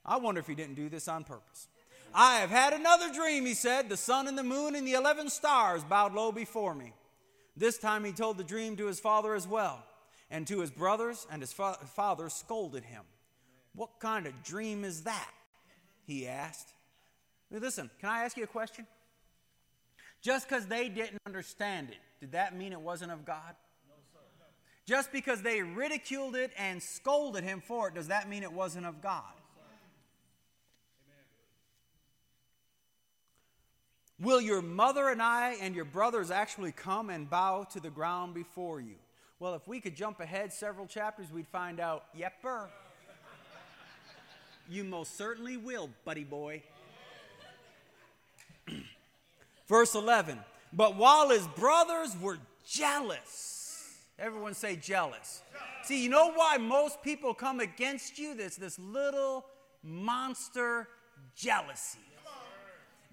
[0.05, 1.69] I wonder if he didn't do this on purpose.
[2.13, 3.89] I have had another dream, he said.
[3.89, 6.93] The sun and the moon and the 11 stars bowed low before me.
[7.57, 9.85] This time he told the dream to his father as well,
[10.31, 13.03] and to his brothers, and his fa- father scolded him.
[13.75, 15.31] What kind of dream is that?
[16.07, 16.69] He asked.
[17.51, 18.87] Listen, can I ask you a question?
[20.21, 23.55] Just because they didn't understand it, did that mean it wasn't of God?
[23.89, 24.19] No, sir.
[24.87, 28.87] Just because they ridiculed it and scolded him for it, does that mean it wasn't
[28.87, 29.23] of God?
[34.21, 38.35] Will your mother and I and your brothers actually come and bow to the ground
[38.35, 38.97] before you?
[39.41, 42.67] Well, if we could jump ahead several chapters, we'd find out, yepper.
[44.69, 46.63] you most certainly will, buddy boy.
[49.69, 50.39] Verse 11.
[50.73, 55.43] But while his brothers were jealous, everyone say jealous.
[55.85, 58.35] See, you know why most people come against you?
[58.35, 59.47] There's this little
[59.83, 60.89] monster
[61.37, 62.01] jealousy.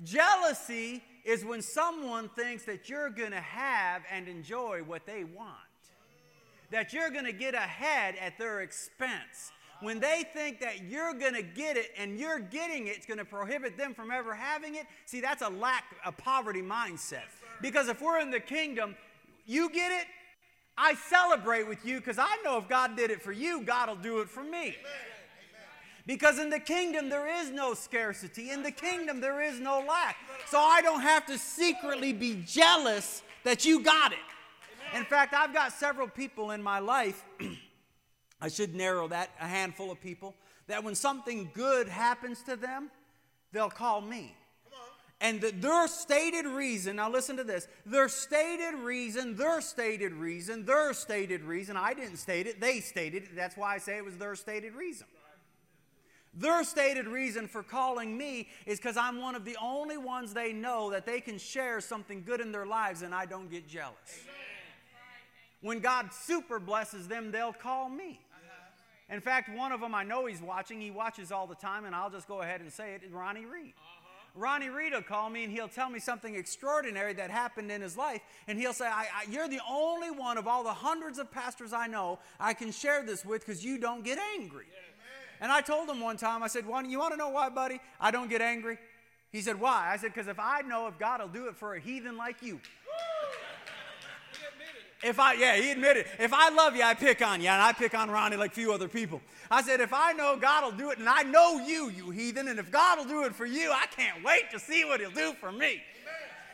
[0.03, 5.55] Jealousy is when someone thinks that you're going to have and enjoy what they want,
[6.71, 9.51] that you're going to get ahead at their expense.
[9.81, 13.17] When they think that you're going to get it and you're getting it, it's going
[13.17, 14.85] to prohibit them from ever having it.
[15.05, 17.23] See, that's a lack, a poverty mindset.
[17.61, 18.95] Because if we're in the kingdom,
[19.45, 20.07] you get it,
[20.77, 23.95] I celebrate with you because I know if God did it for you, God will
[23.95, 24.75] do it for me.
[26.05, 28.51] Because in the kingdom, there is no scarcity.
[28.51, 30.17] In the kingdom, there is no lack.
[30.49, 34.19] So I don't have to secretly be jealous that you got it.
[34.93, 37.23] In fact, I've got several people in my life,
[38.41, 40.35] I should narrow that, a handful of people,
[40.67, 42.91] that when something good happens to them,
[43.51, 44.35] they'll call me.
[45.21, 50.65] And the, their stated reason, now listen to this, their stated reason, their stated reason,
[50.65, 53.35] their stated reason, I didn't state it, they stated it.
[53.35, 55.07] That's why I say it was their stated reason.
[56.37, 60.51] Their stated reason for calling me is because I'm one of the only ones they
[60.51, 63.95] know that they can share something good in their lives and I don't get jealous.
[65.65, 68.19] When God super blesses them, they'll call me.
[68.31, 69.15] Uh-huh.
[69.15, 70.79] In fact, one of them I know he's watching.
[70.79, 73.01] He watches all the time, and I'll just go ahead and say it.
[73.11, 73.73] Ronnie Reed.
[73.75, 74.39] Uh-huh.
[74.39, 77.97] Ronnie Reed will call me and he'll tell me something extraordinary that happened in his
[77.97, 78.21] life.
[78.47, 81.73] And he'll say, I, I, You're the only one of all the hundreds of pastors
[81.73, 84.65] I know I can share this with because you don't get angry.
[85.41, 87.79] And I told him one time, I said, well, You want to know why, buddy?
[87.99, 88.77] I don't get angry.
[89.31, 89.89] He said, Why?
[89.91, 92.43] I said, Because if I know if God will do it for a heathen like
[92.43, 92.59] you,
[95.05, 97.71] if I, yeah, he admitted, if I love you, I pick on you, and I
[97.71, 99.21] pick on Ronnie like few other people.
[99.51, 102.47] I said, if I know God will do it, and I know you, you heathen,
[102.47, 105.11] and if God will do it for you, I can't wait to see what he'll
[105.11, 105.57] do for me.
[105.57, 105.81] Amen.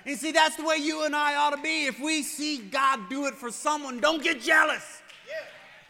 [0.06, 1.86] And see, that's the way you and I ought to be.
[1.86, 5.02] If we see God do it for someone, don't get jealous.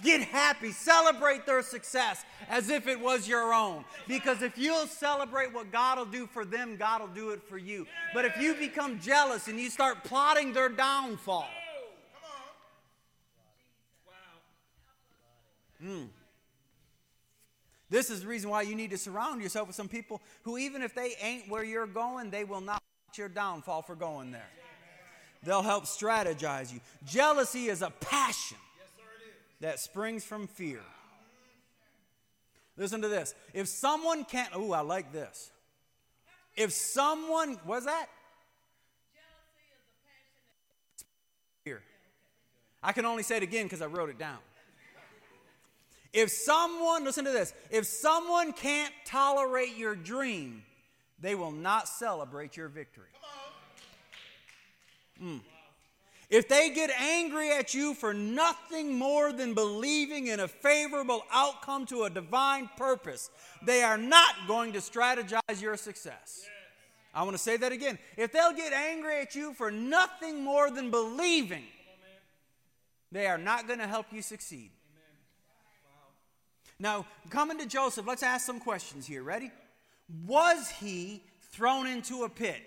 [0.04, 0.72] Get happy.
[0.72, 3.86] Celebrate their success as if it was your own.
[4.08, 7.58] Because if you'll celebrate what God will do for them, God will do it for
[7.58, 7.86] you.
[8.14, 11.48] But if you become jealous and you start plotting their downfall,
[15.84, 16.08] Mm.
[17.90, 20.82] This is the reason why you need to surround yourself with some people who, even
[20.82, 22.82] if they ain't where you're going, they will not
[23.18, 24.48] your downfall for going there.
[25.44, 26.80] They'll help strategize you.
[27.06, 28.58] Jealousy is a passion
[29.60, 30.80] that springs from fear.
[32.78, 33.36] Listen to this.
[33.54, 35.52] If someone can't, oh, I like this.
[36.56, 38.08] If someone, what's that?
[39.14, 41.04] Jealousy is a passionate
[41.64, 41.82] fear.
[42.82, 44.40] I can only say it again because I wrote it down.
[46.14, 50.64] If someone, listen to this, if someone can't tolerate your dream,
[51.20, 53.06] they will not celebrate your victory.
[55.22, 55.42] Mm.
[56.30, 61.86] If they get angry at you for nothing more than believing in a favorable outcome
[61.88, 63.30] to a divine purpose,
[63.66, 66.46] they are not going to strategize your success.
[67.14, 68.00] I want to say that again.
[68.16, 71.66] If they'll get angry at you for nothing more than believing,
[73.12, 74.72] they are not going to help you succeed.
[76.82, 79.22] Now, coming to Joseph, let's ask some questions here.
[79.22, 79.52] Ready?
[80.26, 82.64] Was he thrown into a pit?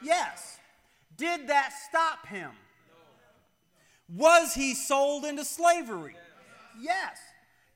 [0.00, 0.58] Yes.
[1.16, 2.52] Did that stop him?
[4.14, 6.14] Was he sold into slavery?
[6.80, 7.18] Yes.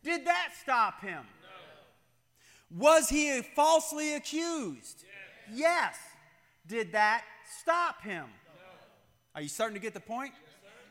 [0.04, 1.24] Did that stop him?
[2.70, 2.86] No.
[2.86, 5.02] Was he falsely accused?
[5.52, 5.96] Yes.
[6.68, 7.24] Did that
[7.60, 8.26] stop him?
[9.34, 10.32] Are you starting to get the point?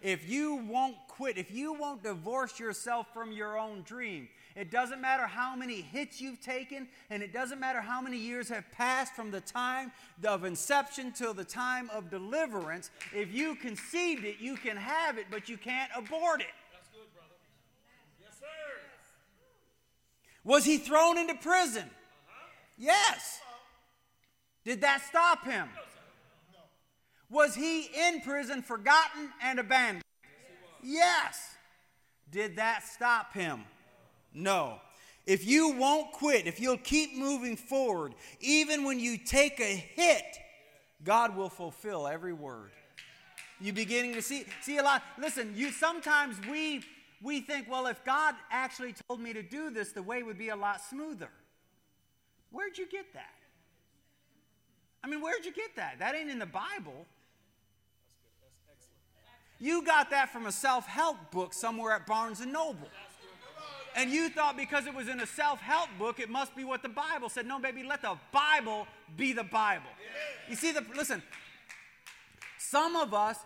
[0.01, 5.01] If you won't quit, if you won't divorce yourself from your own dream, it doesn't
[5.01, 9.13] matter how many hits you've taken, and it doesn't matter how many years have passed
[9.13, 9.91] from the time
[10.25, 12.89] of inception till the time of deliverance.
[13.13, 16.47] If you conceived it, you can have it, but you can't abort it.
[16.71, 17.35] That's good, brother.
[18.21, 18.45] Yes, sir.
[20.45, 21.83] Was he thrown into prison?
[21.83, 22.47] Uh-huh.
[22.77, 23.41] Yes.
[24.63, 25.67] Did that stop him?
[25.75, 26.59] No,
[27.29, 30.03] was he in prison, forgotten, and abandoned?
[30.81, 31.55] Yes.
[32.31, 33.65] Did that stop him?
[34.35, 34.79] No.
[35.25, 40.37] If you won't quit, if you'll keep moving forward, even when you take a hit,
[41.03, 42.71] God will fulfill every word.
[43.59, 45.01] You beginning to see see a lot.
[45.17, 46.83] Listen, you sometimes we
[47.23, 50.49] we think, well, if God actually told me to do this, the way would be
[50.49, 51.29] a lot smoother.
[52.51, 53.33] Where'd you get that?
[55.03, 55.99] I mean, where'd you get that?
[55.99, 57.05] That ain't in the Bible.
[59.59, 62.89] You got that from a self-help book somewhere at Barnes and Noble.
[63.95, 66.81] And you thought because it was in a self help book, it must be what
[66.83, 67.47] the Bible said.
[67.47, 69.89] No, baby, let the Bible be the Bible.
[70.49, 71.23] You see, the, listen,
[72.57, 73.37] some of us,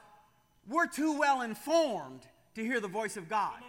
[0.67, 2.21] we're too well informed
[2.55, 3.59] to hear the voice of God.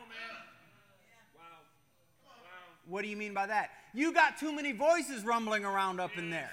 [2.87, 3.71] What do you mean by that?
[3.95, 6.51] You got too many voices rumbling around up in there.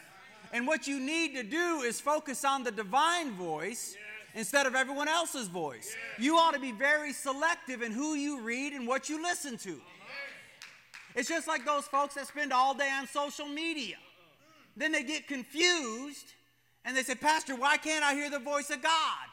[0.53, 3.95] And what you need to do is focus on the divine voice
[4.35, 5.95] instead of everyone else's voice.
[6.19, 9.81] You ought to be very selective in who you read and what you listen to.
[11.17, 13.95] It's just like those folks that spend all day on social media.
[14.77, 16.27] Then they get confused
[16.85, 19.25] and they say, Pastor, why can't I hear the voice of God?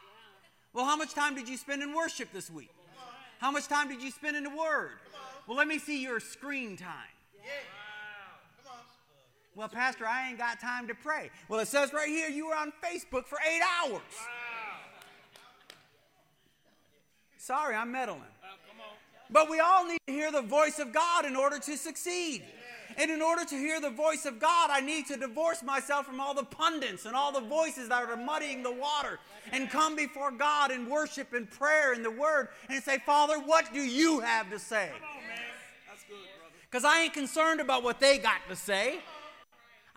[0.73, 2.70] Well, how much time did you spend in worship this week?
[3.38, 4.92] How much time did you spend in the Word?
[5.47, 6.88] Well, let me see your screen time.
[9.55, 11.31] Well, Pastor, I ain't got time to pray.
[11.49, 14.01] Well, it says right here you were on Facebook for eight hours.
[17.37, 18.23] Sorry, I'm meddling.
[19.35, 22.44] But we all need to hear the voice of God in order to succeed.
[22.96, 26.20] And in order to hear the voice of God, I need to divorce myself from
[26.20, 29.18] all the pundits and all the voices that are muddying the water
[29.50, 33.74] and come before God in worship and prayer and the word and say, Father, what
[33.74, 34.92] do you have to say?
[36.70, 39.00] Because I ain't concerned about what they got to say.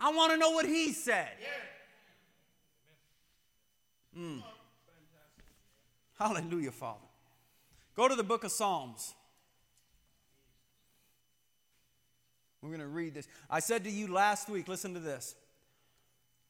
[0.00, 1.30] I want to know what he said.
[4.18, 4.42] Mm.
[6.18, 6.98] Hallelujah, Father.
[7.94, 9.14] Go to the book of Psalms.
[12.62, 13.28] We're going to read this.
[13.48, 15.34] I said to you last week, listen to this.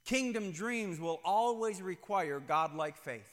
[0.05, 3.31] Kingdom dreams will always require godlike faith.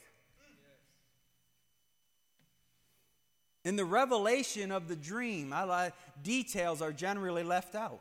[3.64, 5.90] In the revelation of the dream, I,
[6.22, 8.00] details are generally left out.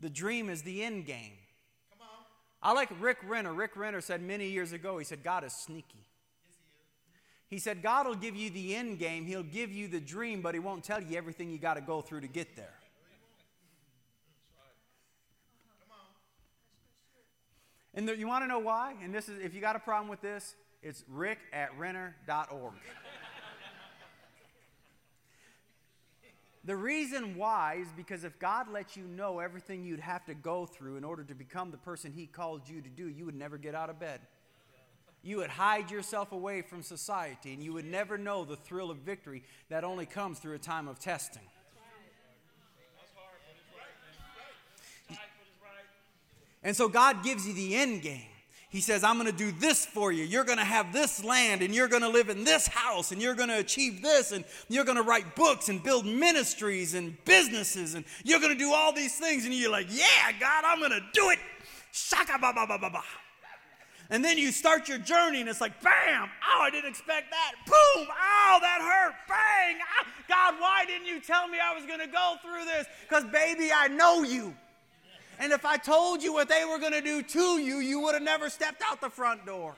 [0.00, 1.32] The dream is the end game.
[2.62, 3.52] I like Rick Renner.
[3.52, 6.04] Rick Renner said many years ago, he said, God is sneaky.
[7.48, 10.54] He said, God will give you the end game, He'll give you the dream, but
[10.54, 12.74] He won't tell you everything you got to go through to get there.
[17.94, 18.94] And you want to know why?
[19.02, 22.74] And this is, if you got a problem with this, it's rick at renner.org.
[26.64, 30.66] the reason why is because if God let you know everything you'd have to go
[30.66, 33.58] through in order to become the person He called you to do, you would never
[33.58, 34.20] get out of bed.
[35.22, 38.98] You would hide yourself away from society, and you would never know the thrill of
[38.98, 41.42] victory that only comes through a time of testing.
[46.64, 48.26] And so God gives you the end game.
[48.70, 50.24] He says, I'm going to do this for you.
[50.24, 53.22] You're going to have this land, and you're going to live in this house, and
[53.22, 57.16] you're going to achieve this, and you're going to write books and build ministries and
[57.24, 59.44] businesses, and you're going to do all these things.
[59.44, 61.38] And you're like, Yeah, God, I'm going to do it.
[61.92, 63.02] Shaka ba ba ba ba ba.
[64.10, 66.28] And then you start your journey, and it's like, bam!
[66.46, 67.52] Oh, I didn't expect that.
[67.66, 68.08] Boom!
[68.10, 69.14] Oh, that hurt.
[69.28, 69.78] Bang!
[69.80, 72.86] Oh, God, why didn't you tell me I was going to go through this?
[73.08, 74.54] Because, baby, I know you.
[75.38, 78.14] And if I told you what they were going to do to you, you would
[78.14, 79.74] have never stepped out the front door.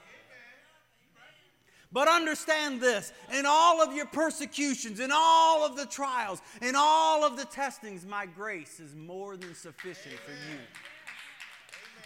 [1.92, 7.24] But understand this in all of your persecutions, in all of the trials, in all
[7.24, 10.58] of the testings, my grace is more than sufficient for you.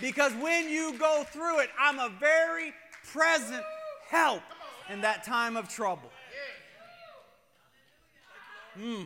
[0.01, 2.73] Because when you go through it, I'm a very
[3.13, 3.63] present
[4.09, 4.43] help
[4.91, 6.11] in that time of trouble.
[8.75, 9.05] Hmm.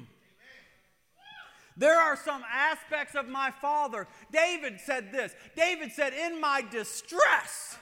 [1.77, 4.07] There are some aspects of my father.
[4.31, 7.77] David said this David said, In my distress,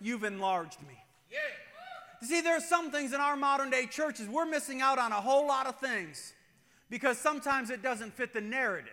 [0.00, 0.94] you've enlarged me.
[2.20, 5.12] You see, there are some things in our modern day churches, we're missing out on
[5.12, 6.32] a whole lot of things
[6.90, 8.92] because sometimes it doesn't fit the narrative.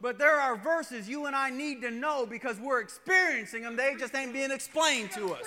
[0.00, 3.94] But there are verses you and I need to know because we're experiencing them, they
[3.98, 5.44] just ain't being explained to us.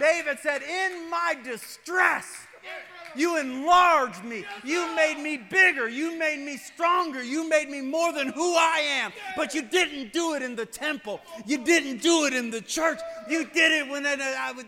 [0.00, 2.46] David said, In my distress,
[3.14, 4.44] you enlarged me.
[4.64, 5.88] You made me bigger.
[5.88, 7.22] You made me stronger.
[7.22, 9.12] You made me more than who I am.
[9.36, 11.20] But you didn't do it in the temple.
[11.46, 12.98] You didn't do it in the church.
[13.28, 14.66] You did it when I would.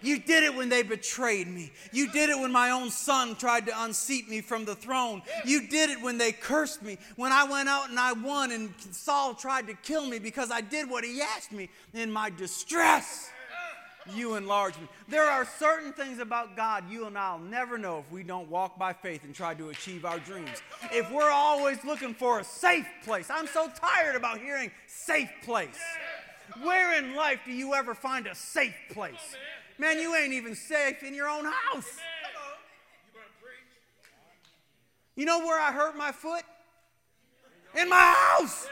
[0.00, 1.72] You did it when they betrayed me.
[1.92, 5.22] You did it when my own son tried to unseat me from the throne.
[5.44, 6.98] You did it when they cursed me.
[7.16, 10.60] When I went out and I won and Saul tried to kill me because I
[10.60, 13.30] did what he asked me in my distress
[14.14, 14.88] you enlarge me.
[15.08, 18.78] There are certain things about God you and I'll never know if we don't walk
[18.78, 20.62] by faith and try to achieve our dreams.
[20.92, 25.78] If we're always looking for a safe place, I'm so tired about hearing safe place.
[26.62, 29.36] Where in life do you ever find a safe place?
[29.78, 31.98] Man, you ain't even safe in your own house.
[35.14, 36.44] You know where I hurt my foot?
[37.76, 38.68] In my house.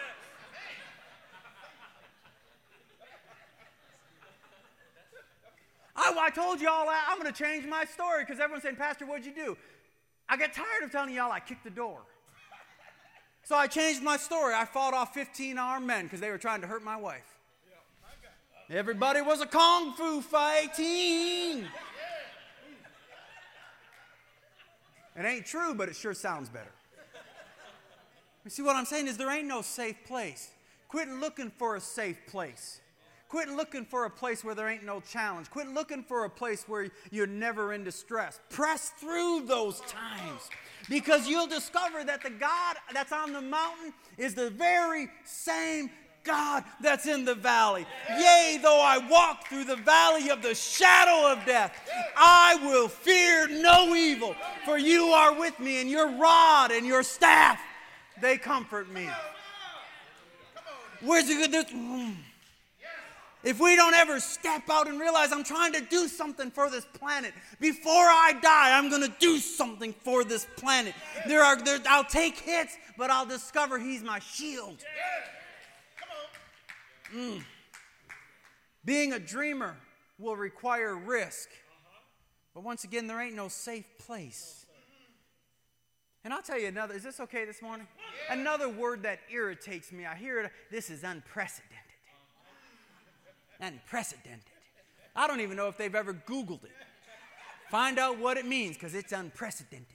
[5.96, 9.06] Oh, I, I told y'all I'm going to change my story because everyone's saying, Pastor,
[9.06, 9.56] what'd you do?
[10.28, 12.00] I got tired of telling y'all I kicked the door.
[13.44, 14.54] So I changed my story.
[14.54, 17.36] I fought off 15 armed men because they were trying to hurt my wife.
[18.68, 21.64] Everybody was a kung fu fighting.
[25.18, 26.72] It ain't true, but it sure sounds better.
[28.44, 30.50] You see, what I'm saying is there ain't no safe place.
[30.88, 32.80] Quit looking for a safe place.
[33.28, 35.50] Quit looking for a place where there ain't no challenge.
[35.50, 38.40] Quit looking for a place where you're never in distress.
[38.50, 40.48] Press through those times
[40.88, 45.90] because you'll discover that the God that's on the mountain is the very same
[46.22, 47.86] God that's in the valley.
[48.10, 51.72] Yea, though I walk through the valley of the shadow of death,
[52.16, 57.02] I will fear no evil, for you are with me, and your rod and your
[57.02, 57.60] staff,
[58.20, 59.08] they comfort me.
[61.00, 62.16] Where's the good?
[63.46, 66.84] If we don't ever step out and realize I'm trying to do something for this
[66.84, 70.94] planet, before I die, I'm going to do something for this planet.
[71.28, 74.84] There are, there, I'll take hits, but I'll discover He's my shield.
[77.14, 77.44] Mm.
[78.84, 79.76] Being a dreamer
[80.18, 81.48] will require risk.
[82.52, 84.66] But once again, there ain't no safe place.
[86.24, 87.86] And I'll tell you another, is this okay this morning?
[88.28, 90.04] Another word that irritates me.
[90.04, 91.85] I hear it, this is unprecedented
[93.60, 94.42] unprecedented.
[95.14, 96.72] I don't even know if they've ever Googled it.
[97.70, 99.86] Find out what it means because it's unprecedented.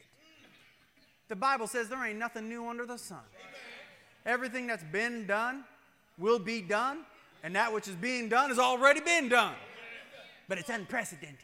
[1.29, 3.23] The Bible says there ain't nothing new under the sun.
[4.25, 5.63] Everything that's been done
[6.17, 6.99] will be done,
[7.43, 9.55] and that which is being done has already been done.
[10.49, 11.37] But it's unprecedented.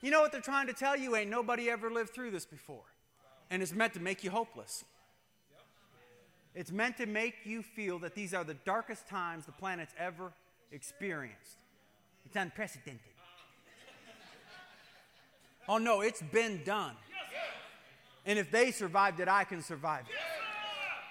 [0.00, 1.16] You know what they're trying to tell you?
[1.16, 2.84] Ain't nobody ever lived through this before.
[3.50, 4.84] And it's meant to make you hopeless.
[6.54, 10.32] It's meant to make you feel that these are the darkest times the planet's ever
[10.72, 11.58] experienced.
[12.26, 13.00] It's unprecedented.
[15.68, 16.94] Oh no, it's been done.
[18.26, 20.16] And if they survived it, I can survive it.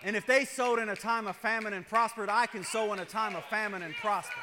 [0.06, 3.00] And if they sowed in a time of famine and prospered, I can sow in
[3.00, 4.40] a time of famine and prosper.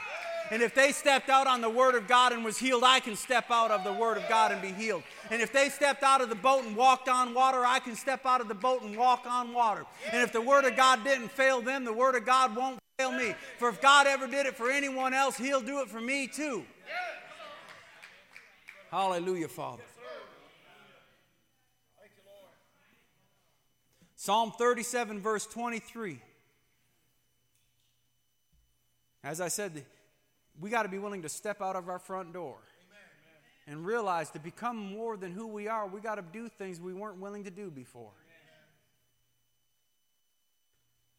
[0.50, 3.16] And if they stepped out on the Word of God and was healed, I can
[3.16, 5.02] step out of the Word of God and be healed.
[5.30, 8.24] And if they stepped out of the boat and walked on water, I can step
[8.24, 9.84] out of the boat and walk on water.
[10.12, 13.12] And if the Word of God didn't fail them, the Word of God won't fail
[13.12, 13.34] me.
[13.58, 16.64] For if God ever did it for anyone else, He'll do it for me too.
[18.90, 19.82] Hallelujah, Father.
[24.14, 26.20] Psalm 37, verse 23.
[29.22, 29.84] As I said,
[30.60, 32.56] we got to be willing to step out of our front door
[33.66, 36.94] and realize to become more than who we are, we got to do things we
[36.94, 38.12] weren't willing to do before.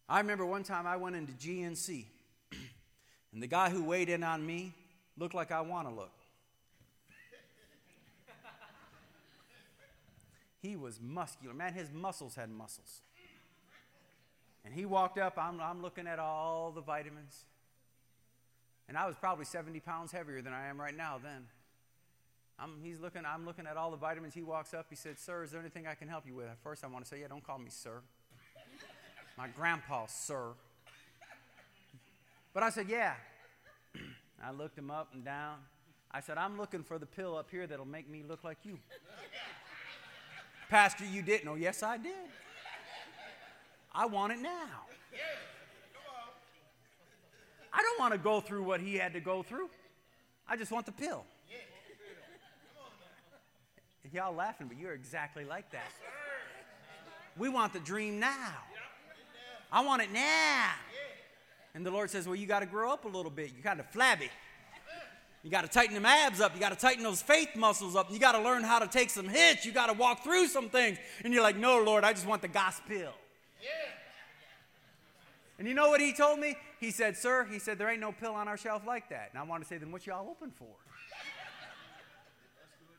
[0.09, 2.05] I remember one time I went into GNC,
[3.33, 4.73] and the guy who weighed in on me
[5.17, 6.11] looked like I want to look.
[10.61, 11.53] He was muscular.
[11.53, 13.01] Man, his muscles had muscles.
[14.65, 17.45] And he walked up, I'm, I'm looking at all the vitamins.
[18.87, 21.45] And I was probably 70 pounds heavier than I am right now then.
[22.59, 24.33] I'm, he's looking, I'm looking at all the vitamins.
[24.33, 24.87] He walks up.
[24.89, 26.47] He said, Sir, is there anything I can help you with?
[26.47, 28.01] At first, I want to say, Yeah, don't call me sir.
[29.37, 30.53] My grandpa, sir.
[32.53, 33.13] But I said, Yeah.
[34.43, 35.57] I looked him up and down.
[36.09, 38.79] I said, I'm looking for the pill up here that'll make me look like you.
[40.69, 41.47] Pastor, you didn't.
[41.47, 42.13] Oh, yes, I did.
[43.93, 44.85] I want it now.
[47.73, 49.69] I don't want to go through what he had to go through.
[50.47, 51.25] I just want the pill.
[54.13, 55.91] Y'all laughing, but you're exactly like that.
[57.37, 58.53] We want the dream now.
[59.71, 60.71] I want it now.
[61.73, 63.51] And the Lord says, Well, you got to grow up a little bit.
[63.53, 64.29] You're kind of flabby.
[65.43, 66.55] You got to tighten them abs up.
[66.55, 68.11] You got to tighten those faith muscles up.
[68.11, 69.65] You got to learn how to take some hits.
[69.65, 70.97] You got to walk through some things.
[71.23, 73.13] And you're like, no, Lord, I just want the gospel.
[75.59, 76.55] And you know what he told me?
[76.79, 79.29] He said, sir, he said, there ain't no pill on our shelf like that.
[79.31, 80.75] And I want to say, then what y'all open for?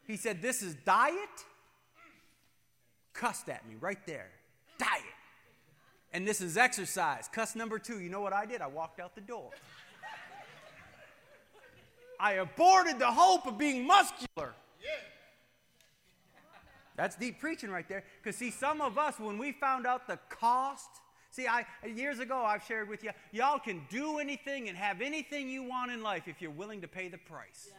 [0.06, 1.14] He said, this is diet.
[3.12, 4.30] Cussed at me right there.
[4.78, 5.02] Diet.
[6.12, 7.28] And this is exercise.
[7.30, 8.00] Cuss number two.
[8.00, 8.62] You know what I did?
[8.62, 9.50] I walked out the door.
[12.18, 14.54] I aborted the hope of being muscular.
[16.96, 18.02] That's deep preaching right there.
[18.20, 20.88] Because, see, some of us, when we found out the cost,
[21.38, 25.48] see, I, years ago I've shared with you, y'all can do anything and have anything
[25.48, 27.68] you want in life if you're willing to pay the price.
[27.68, 27.74] Yeah,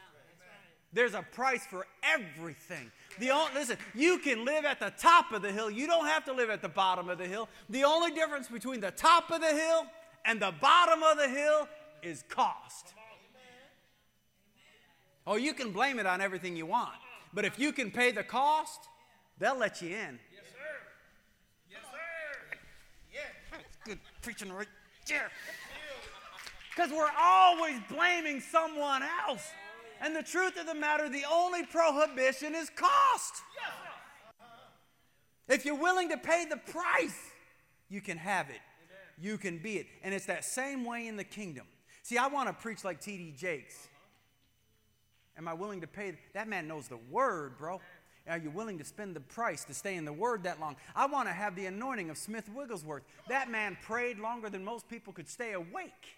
[0.93, 2.91] There's a price for everything.
[3.19, 5.69] The only, listen, you can live at the top of the hill.
[5.69, 7.49] You don't have to live at the bottom of the hill.
[7.69, 9.85] The only difference between the top of the hill
[10.25, 11.67] and the bottom of the hill
[12.01, 12.93] is cost.
[15.27, 16.95] Oh, you can blame it on everything you want.
[17.33, 18.87] But if you can pay the cost,
[19.37, 20.19] they'll let you in.
[20.33, 20.75] Yes, sir.
[21.69, 22.57] Yes, sir.
[23.13, 23.19] Yeah.
[23.51, 24.67] That's good preaching right
[25.07, 25.29] there.
[26.75, 29.45] Because we're always blaming someone else.
[30.01, 33.43] And the truth of the matter, the only prohibition is cost.
[35.47, 37.19] If you're willing to pay the price,
[37.89, 38.61] you can have it.
[39.19, 39.87] You can be it.
[40.03, 41.65] And it's that same way in the kingdom.
[42.03, 43.33] See, I want to preach like T.D.
[43.37, 43.87] Jakes.
[45.37, 46.17] Am I willing to pay?
[46.33, 47.81] That man knows the word, bro.
[48.27, 50.75] Are you willing to spend the price to stay in the Word that long?
[50.95, 53.03] I want to have the anointing of Smith Wigglesworth.
[53.27, 56.17] That man prayed longer than most people could stay awake.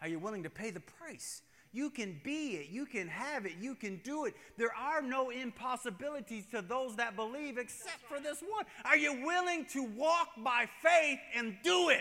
[0.00, 1.42] Are you willing to pay the price?
[1.72, 2.70] You can be it.
[2.70, 3.52] You can have it.
[3.60, 4.34] You can do it.
[4.56, 8.64] There are no impossibilities to those that believe except for this one.
[8.84, 12.00] Are you willing to walk by faith and do it?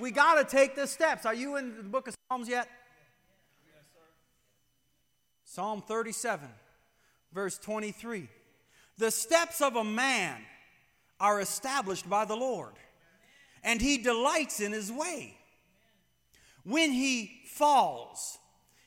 [0.00, 1.26] We got to take the steps.
[1.26, 2.68] Are you in the book of Psalms yet?
[5.52, 6.48] Psalm 37,
[7.32, 8.28] verse 23.
[8.98, 10.36] The steps of a man
[11.18, 12.74] are established by the Lord,
[13.64, 15.36] and he delights in his way.
[16.62, 18.38] When he falls,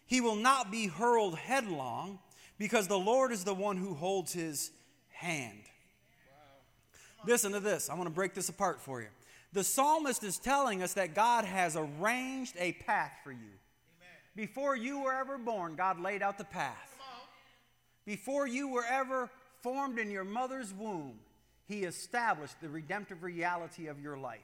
[0.05, 2.19] he will not be hurled headlong,
[2.57, 4.71] because the Lord is the one who holds his
[5.11, 5.63] hand.
[7.27, 7.89] Listen to this.
[7.89, 9.09] I want to break this apart for you.
[9.51, 13.51] The psalmist is telling us that God has arranged a path for you.
[14.35, 16.89] Before you were ever born, God laid out the path.
[18.05, 19.29] Before you were ever
[19.61, 21.19] formed in your mother's womb,
[21.67, 24.41] He established the redemptive reality of your life.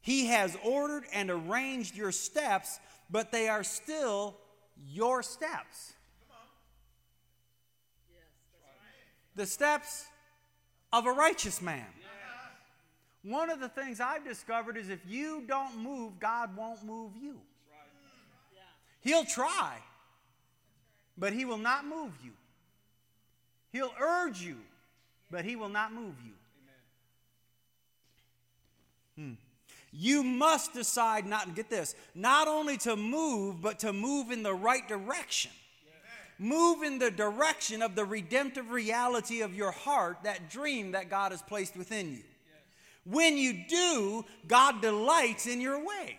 [0.00, 4.36] He has ordered and arranged your steps, but they are still
[4.88, 5.92] your steps.
[9.36, 10.06] The steps
[10.92, 11.86] of a righteous man.
[13.22, 17.38] One of the things I've discovered is if you don't move, God won't move you.
[19.08, 19.78] He'll try,
[21.16, 22.32] but He will not move you.
[23.72, 24.56] He'll urge you,
[25.30, 26.32] but He will not move you.
[29.16, 29.32] Hmm.
[29.94, 34.52] You must decide not, get this, not only to move, but to move in the
[34.52, 35.52] right direction.
[36.38, 41.32] Move in the direction of the redemptive reality of your heart, that dream that God
[41.32, 42.24] has placed within you.
[43.04, 46.18] When you do, God delights in your way.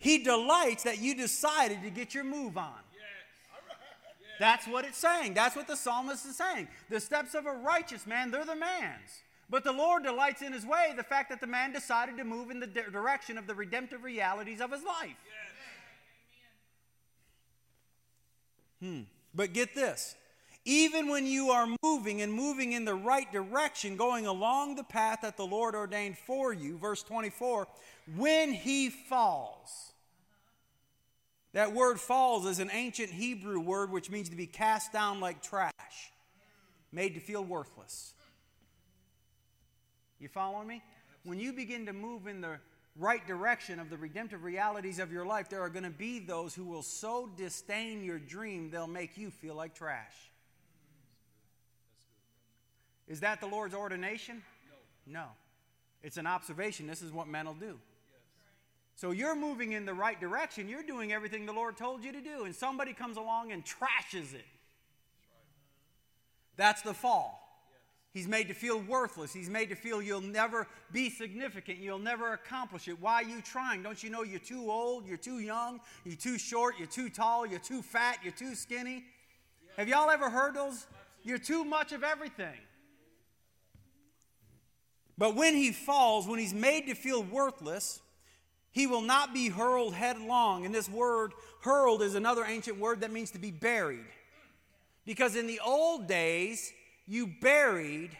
[0.00, 2.80] He delights that you decided to get your move on.
[4.40, 5.34] That's what it's saying.
[5.34, 6.68] That's what the psalmist is saying.
[6.88, 9.20] The steps of a righteous man, they're the man's.
[9.50, 12.50] But the Lord delights in his way the fact that the man decided to move
[12.50, 15.16] in the direction of the redemptive realities of his life.
[18.80, 19.00] Hmm.
[19.34, 20.16] But get this
[20.64, 25.20] even when you are moving and moving in the right direction, going along the path
[25.22, 27.66] that the Lord ordained for you, verse 24,
[28.16, 29.89] when he falls.
[31.52, 35.42] That word falls is an ancient Hebrew word which means to be cast down like
[35.42, 35.72] trash,
[36.92, 38.14] made to feel worthless.
[40.20, 40.82] You following me?
[41.24, 42.58] When you begin to move in the
[42.96, 46.54] right direction of the redemptive realities of your life, there are going to be those
[46.54, 50.14] who will so disdain your dream they'll make you feel like trash.
[53.08, 54.42] Is that the Lord's ordination?
[55.06, 55.26] No.
[56.02, 56.86] It's an observation.
[56.86, 57.78] This is what men will do.
[59.00, 60.68] So you're moving in the right direction.
[60.68, 64.34] You're doing everything the Lord told you to do, and somebody comes along and trashes
[64.34, 64.44] it.
[66.58, 67.40] That's the fall.
[68.12, 69.32] He's made to feel worthless.
[69.32, 71.78] He's made to feel you'll never be significant.
[71.78, 73.00] You'll never accomplish it.
[73.00, 73.82] Why are you trying?
[73.82, 75.06] Don't you know you're too old?
[75.06, 75.80] You're too young?
[76.04, 76.74] You're too short?
[76.76, 77.46] You're too tall?
[77.46, 78.18] You're too fat?
[78.22, 79.04] You're too skinny?
[79.78, 80.86] Have y'all ever heard those?
[81.22, 82.58] You're too much of everything.
[85.16, 88.02] But when he falls, when he's made to feel worthless,
[88.72, 90.64] he will not be hurled headlong.
[90.64, 94.06] And this word, hurled, is another ancient word that means to be buried.
[95.04, 96.72] Because in the old days,
[97.06, 98.16] you buried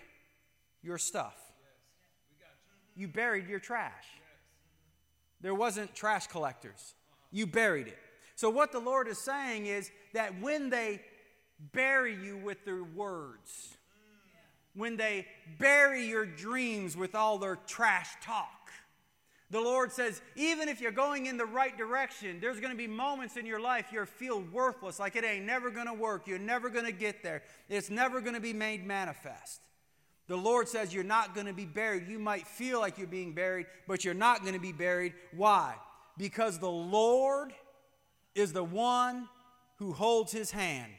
[0.82, 1.36] your stuff.
[2.96, 4.05] You buried your trash.
[5.40, 6.94] There wasn't trash collectors.
[7.30, 7.98] You buried it.
[8.34, 11.01] So, what the Lord is saying is that when they
[11.72, 13.76] bury you with their words,
[14.74, 15.26] when they
[15.59, 18.60] bury your dreams with all their trash talk,
[19.51, 22.86] the Lord says, even if you're going in the right direction, there's going to be
[22.86, 26.28] moments in your life you feel worthless, like it ain't never going to work.
[26.28, 27.42] You're never going to get there.
[27.68, 29.61] It's never going to be made manifest.
[30.28, 32.07] The Lord says you're not going to be buried.
[32.07, 35.14] You might feel like you're being buried, but you're not going to be buried.
[35.34, 35.74] Why?
[36.16, 37.53] Because the Lord
[38.36, 39.28] is the one
[39.78, 40.92] who holds his hand.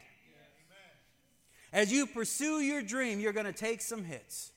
[1.72, 4.52] As you pursue your dream, you're going to take some hits.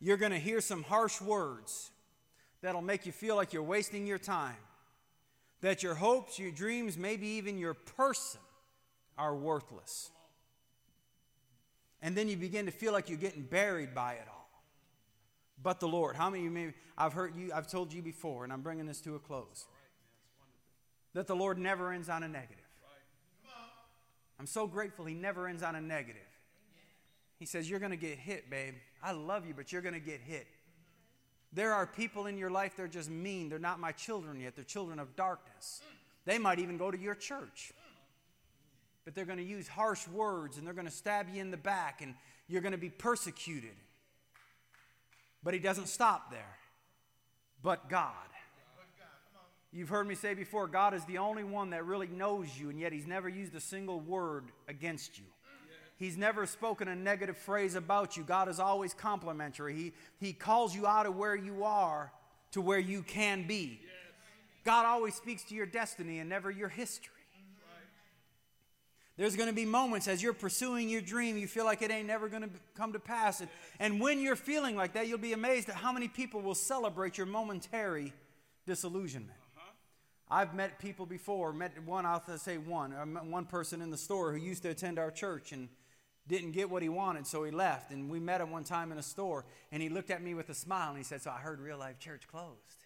[0.00, 1.90] You're going to hear some harsh words
[2.62, 4.56] that'll make you feel like you're wasting your time.
[5.60, 8.40] That your hopes, your dreams, maybe even your person
[9.16, 10.10] are worthless.
[12.00, 14.48] And then you begin to feel like you're getting buried by it all.
[15.60, 18.44] But the Lord, how many of you maybe, I've heard you, I've told you before,
[18.44, 19.66] and I'm bringing this to a close,
[21.14, 22.64] that the Lord never ends on a negative.
[24.38, 26.22] I'm so grateful He never ends on a negative.
[27.38, 28.74] He says, You're going to get hit, babe.
[29.02, 30.46] I love you, but you're going to get hit.
[31.52, 33.48] There are people in your life, they're just mean.
[33.48, 35.82] They're not my children yet, they're children of darkness.
[36.24, 37.72] They might even go to your church.
[39.04, 41.56] But they're going to use harsh words and they're going to stab you in the
[41.56, 42.14] back and
[42.46, 43.74] you're going to be persecuted.
[45.42, 46.56] But he doesn't stop there.
[47.62, 48.12] But God.
[49.70, 52.80] You've heard me say before, God is the only one that really knows you, and
[52.80, 55.26] yet He's never used a single word against you.
[55.98, 58.22] He's never spoken a negative phrase about you.
[58.22, 59.74] God is always complimentary.
[59.74, 62.12] He, he calls you out of where you are
[62.52, 63.80] to where you can be.
[64.64, 67.12] God always speaks to your destiny and never your history.
[69.16, 72.06] There's going to be moments as you're pursuing your dream, you feel like it ain't
[72.06, 73.40] never going to come to pass.
[73.40, 76.54] And, and when you're feeling like that, you'll be amazed at how many people will
[76.54, 78.12] celebrate your momentary
[78.64, 79.36] disillusionment.
[80.30, 82.92] I've met people before, met one, I'll say one,
[83.30, 85.68] one person in the store who used to attend our church, and
[86.28, 87.90] didn't get what he wanted, so he left.
[87.90, 90.48] And we met him one time in a store, and he looked at me with
[90.50, 92.84] a smile and he said, So I heard Real Life Church closed.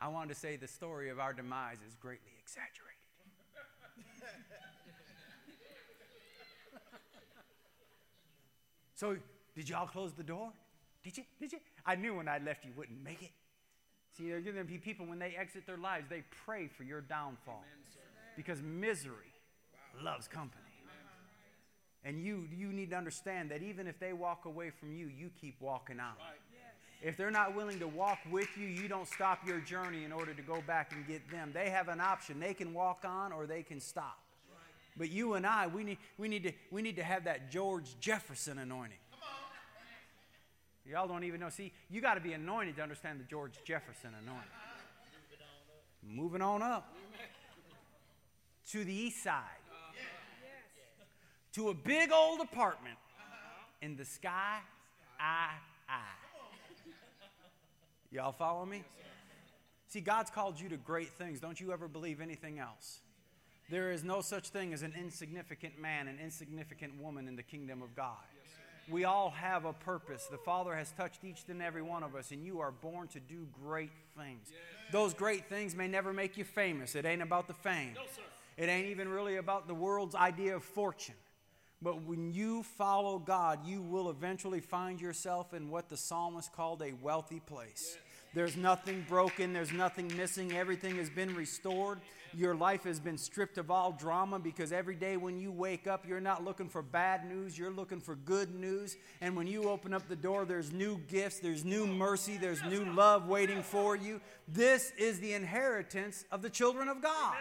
[0.00, 2.98] I wanted to say the story of our demise is greatly exaggerated.
[8.94, 9.16] So,
[9.54, 10.50] did y'all close the door?
[11.04, 11.24] Did you?
[11.38, 11.58] Did you?
[11.86, 13.30] I knew when I left you wouldn't make it.
[14.16, 16.82] See, there are going to be people when they exit their lives, they pray for
[16.82, 17.62] your downfall
[18.36, 19.32] because misery
[20.02, 20.62] loves company.
[22.04, 25.30] And you, you need to understand that even if they walk away from you, you
[25.40, 26.14] keep walking on.
[27.02, 30.34] If they're not willing to walk with you, you don't stop your journey in order
[30.34, 31.50] to go back and get them.
[31.52, 32.40] They have an option.
[32.40, 34.18] They can walk on or they can stop.
[34.96, 37.96] But you and I, we need, we need, to, we need to have that George
[38.00, 38.98] Jefferson anointing.
[40.84, 41.50] Y'all don't even know.
[41.50, 44.48] See, you got to be anointed to understand the George Jefferson anointing.
[46.02, 46.94] Moving on up
[48.70, 49.42] to the east side,
[51.58, 52.94] to a big old apartment
[53.82, 54.58] in the sky,
[55.18, 55.48] I,
[55.88, 56.02] I.
[58.12, 58.84] Y'all follow me?
[59.88, 61.40] See, God's called you to great things.
[61.40, 63.00] Don't you ever believe anything else.
[63.70, 67.82] There is no such thing as an insignificant man, an insignificant woman in the kingdom
[67.82, 68.16] of God.
[68.88, 70.28] We all have a purpose.
[70.30, 73.20] The Father has touched each and every one of us, and you are born to
[73.20, 74.52] do great things.
[74.92, 76.94] Those great things may never make you famous.
[76.94, 77.94] It ain't about the fame,
[78.56, 81.16] it ain't even really about the world's idea of fortune.
[81.80, 86.82] But when you follow God, you will eventually find yourself in what the psalmist called
[86.82, 87.96] a wealthy place.
[88.34, 92.00] There's nothing broken, there's nothing missing, everything has been restored.
[92.34, 96.06] Your life has been stripped of all drama because every day when you wake up,
[96.06, 98.96] you're not looking for bad news, you're looking for good news.
[99.22, 102.84] And when you open up the door, there's new gifts, there's new mercy, there's new
[102.92, 104.20] love waiting for you.
[104.46, 107.34] This is the inheritance of the children of God.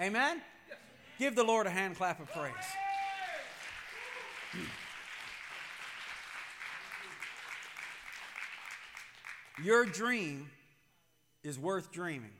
[0.00, 0.42] Amen?
[1.18, 2.52] Give the Lord a hand clap of praise.
[4.54, 4.64] Hmm.
[9.64, 10.50] Your dream
[11.42, 12.34] is worth dreaming,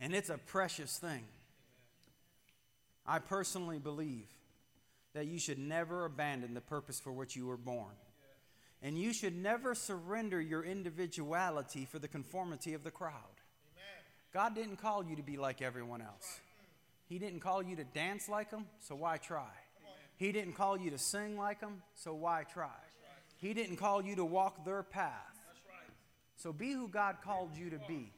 [0.00, 1.24] and it's a precious thing.
[3.06, 4.28] I personally believe
[5.14, 7.94] that you should never abandon the purpose for which you were born.
[8.82, 13.14] And you should never surrender your individuality for the conformity of the crowd.
[14.32, 16.40] God didn't call you to be like everyone else.
[17.08, 19.48] He didn't call you to dance like them, so why try?
[20.16, 22.68] He didn't call you to sing like them, so why try?
[23.36, 25.38] He didn't call you to walk their path.
[26.36, 28.12] So be who God called you to be.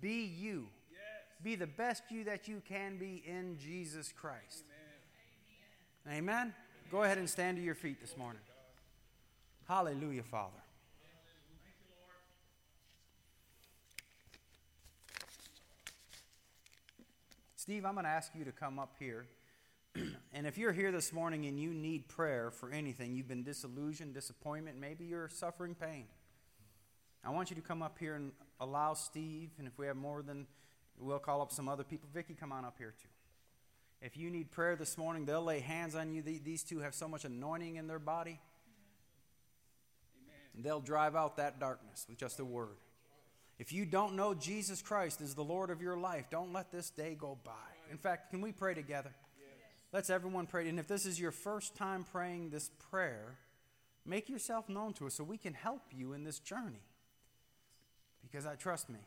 [0.00, 0.68] Be you.
[1.42, 4.64] Be the best you that you can be in Jesus Christ.
[6.10, 6.54] Amen.
[6.90, 8.40] Go ahead and stand to your feet this morning.
[9.66, 10.52] Hallelujah, Father.
[17.56, 19.24] Steve, I'm going to ask you to come up here.
[20.34, 24.14] And if you're here this morning and you need prayer for anything, you've been disillusioned,
[24.14, 26.06] disappointment, maybe you're suffering pain.
[27.24, 30.22] I want you to come up here and allow Steve, and if we have more
[30.22, 30.48] than,
[30.98, 32.08] we'll call up some other people.
[32.12, 33.08] Vicky, come on up here too.
[34.02, 36.20] If you need prayer this morning, they'll lay hands on you.
[36.20, 38.40] These two have so much anointing in their body.
[40.56, 42.76] They'll drive out that darkness with just a word.
[43.58, 46.90] If you don't know Jesus Christ as the Lord of your life, don't let this
[46.90, 47.52] day go by.
[47.90, 49.12] In fact, can we pray together?
[49.94, 50.68] Let's everyone pray.
[50.68, 53.36] And if this is your first time praying this prayer,
[54.04, 56.82] make yourself known to us so we can help you in this journey.
[58.20, 58.98] Because I trust me,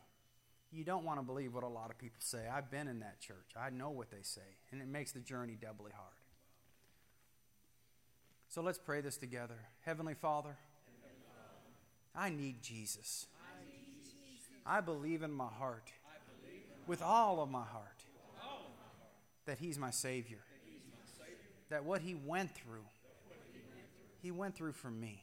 [0.71, 2.47] you don't want to believe what a lot of people say.
[2.49, 3.51] I've been in that church.
[3.59, 6.13] I know what they say, and it makes the journey doubly hard.
[8.47, 9.59] So let's pray this together.
[9.81, 10.55] Heavenly Father,
[12.15, 13.25] I need Jesus.
[14.65, 15.91] I believe in my heart,
[16.87, 18.05] with all of my heart,
[19.45, 20.39] that He's my Savior.
[21.69, 22.85] That what He went through,
[24.21, 25.21] He went through for me.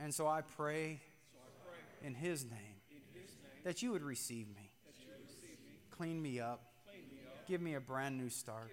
[0.00, 1.00] And so I pray
[2.02, 2.80] in His name
[3.64, 4.70] that you would receive me,
[5.90, 6.62] clean me up,
[7.46, 8.72] give me a brand new start,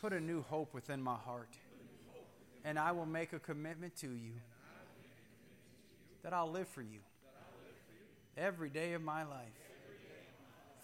[0.00, 1.56] put a new hope within my heart,
[2.64, 4.32] and I will make a commitment to you
[6.22, 7.00] that I'll live for you
[8.36, 9.48] every day of my life.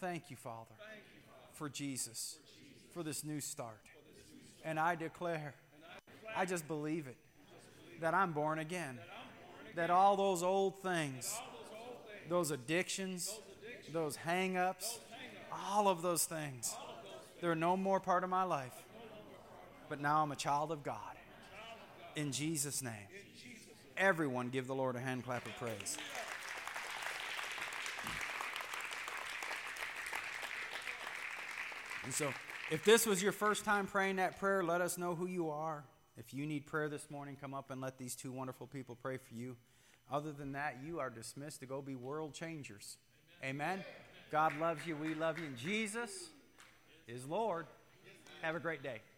[0.01, 0.75] Thank you, Father,
[1.53, 2.37] for Jesus,
[2.93, 3.81] for this new start.
[4.67, 5.55] And I declare,
[6.37, 7.17] I just believe it,
[8.01, 8.99] that I'm born again
[9.77, 11.39] that all those old things,
[12.29, 13.39] those addictions,
[13.93, 14.99] those hang ups,
[15.53, 16.75] all of those things,
[17.41, 18.73] they're no more part of my life.
[19.89, 20.99] But now I'm a child of God.
[22.17, 22.93] In Jesus' name.
[23.97, 25.97] Everyone give the Lord a hand clap of praise.
[32.05, 32.33] And so,
[32.71, 35.85] if this was your first time praying that prayer, let us know who you are.
[36.17, 39.19] If you need prayer this morning, come up and let these two wonderful people pray
[39.19, 39.57] for you.
[40.11, 42.97] Other than that, you are dismissed to go be world changers.
[43.45, 43.71] Amen.
[43.71, 43.85] Amen.
[44.33, 44.97] God loves you.
[44.97, 45.47] We love you.
[45.47, 46.31] And Jesus
[47.07, 47.67] is Lord.
[48.43, 49.01] Have a great day.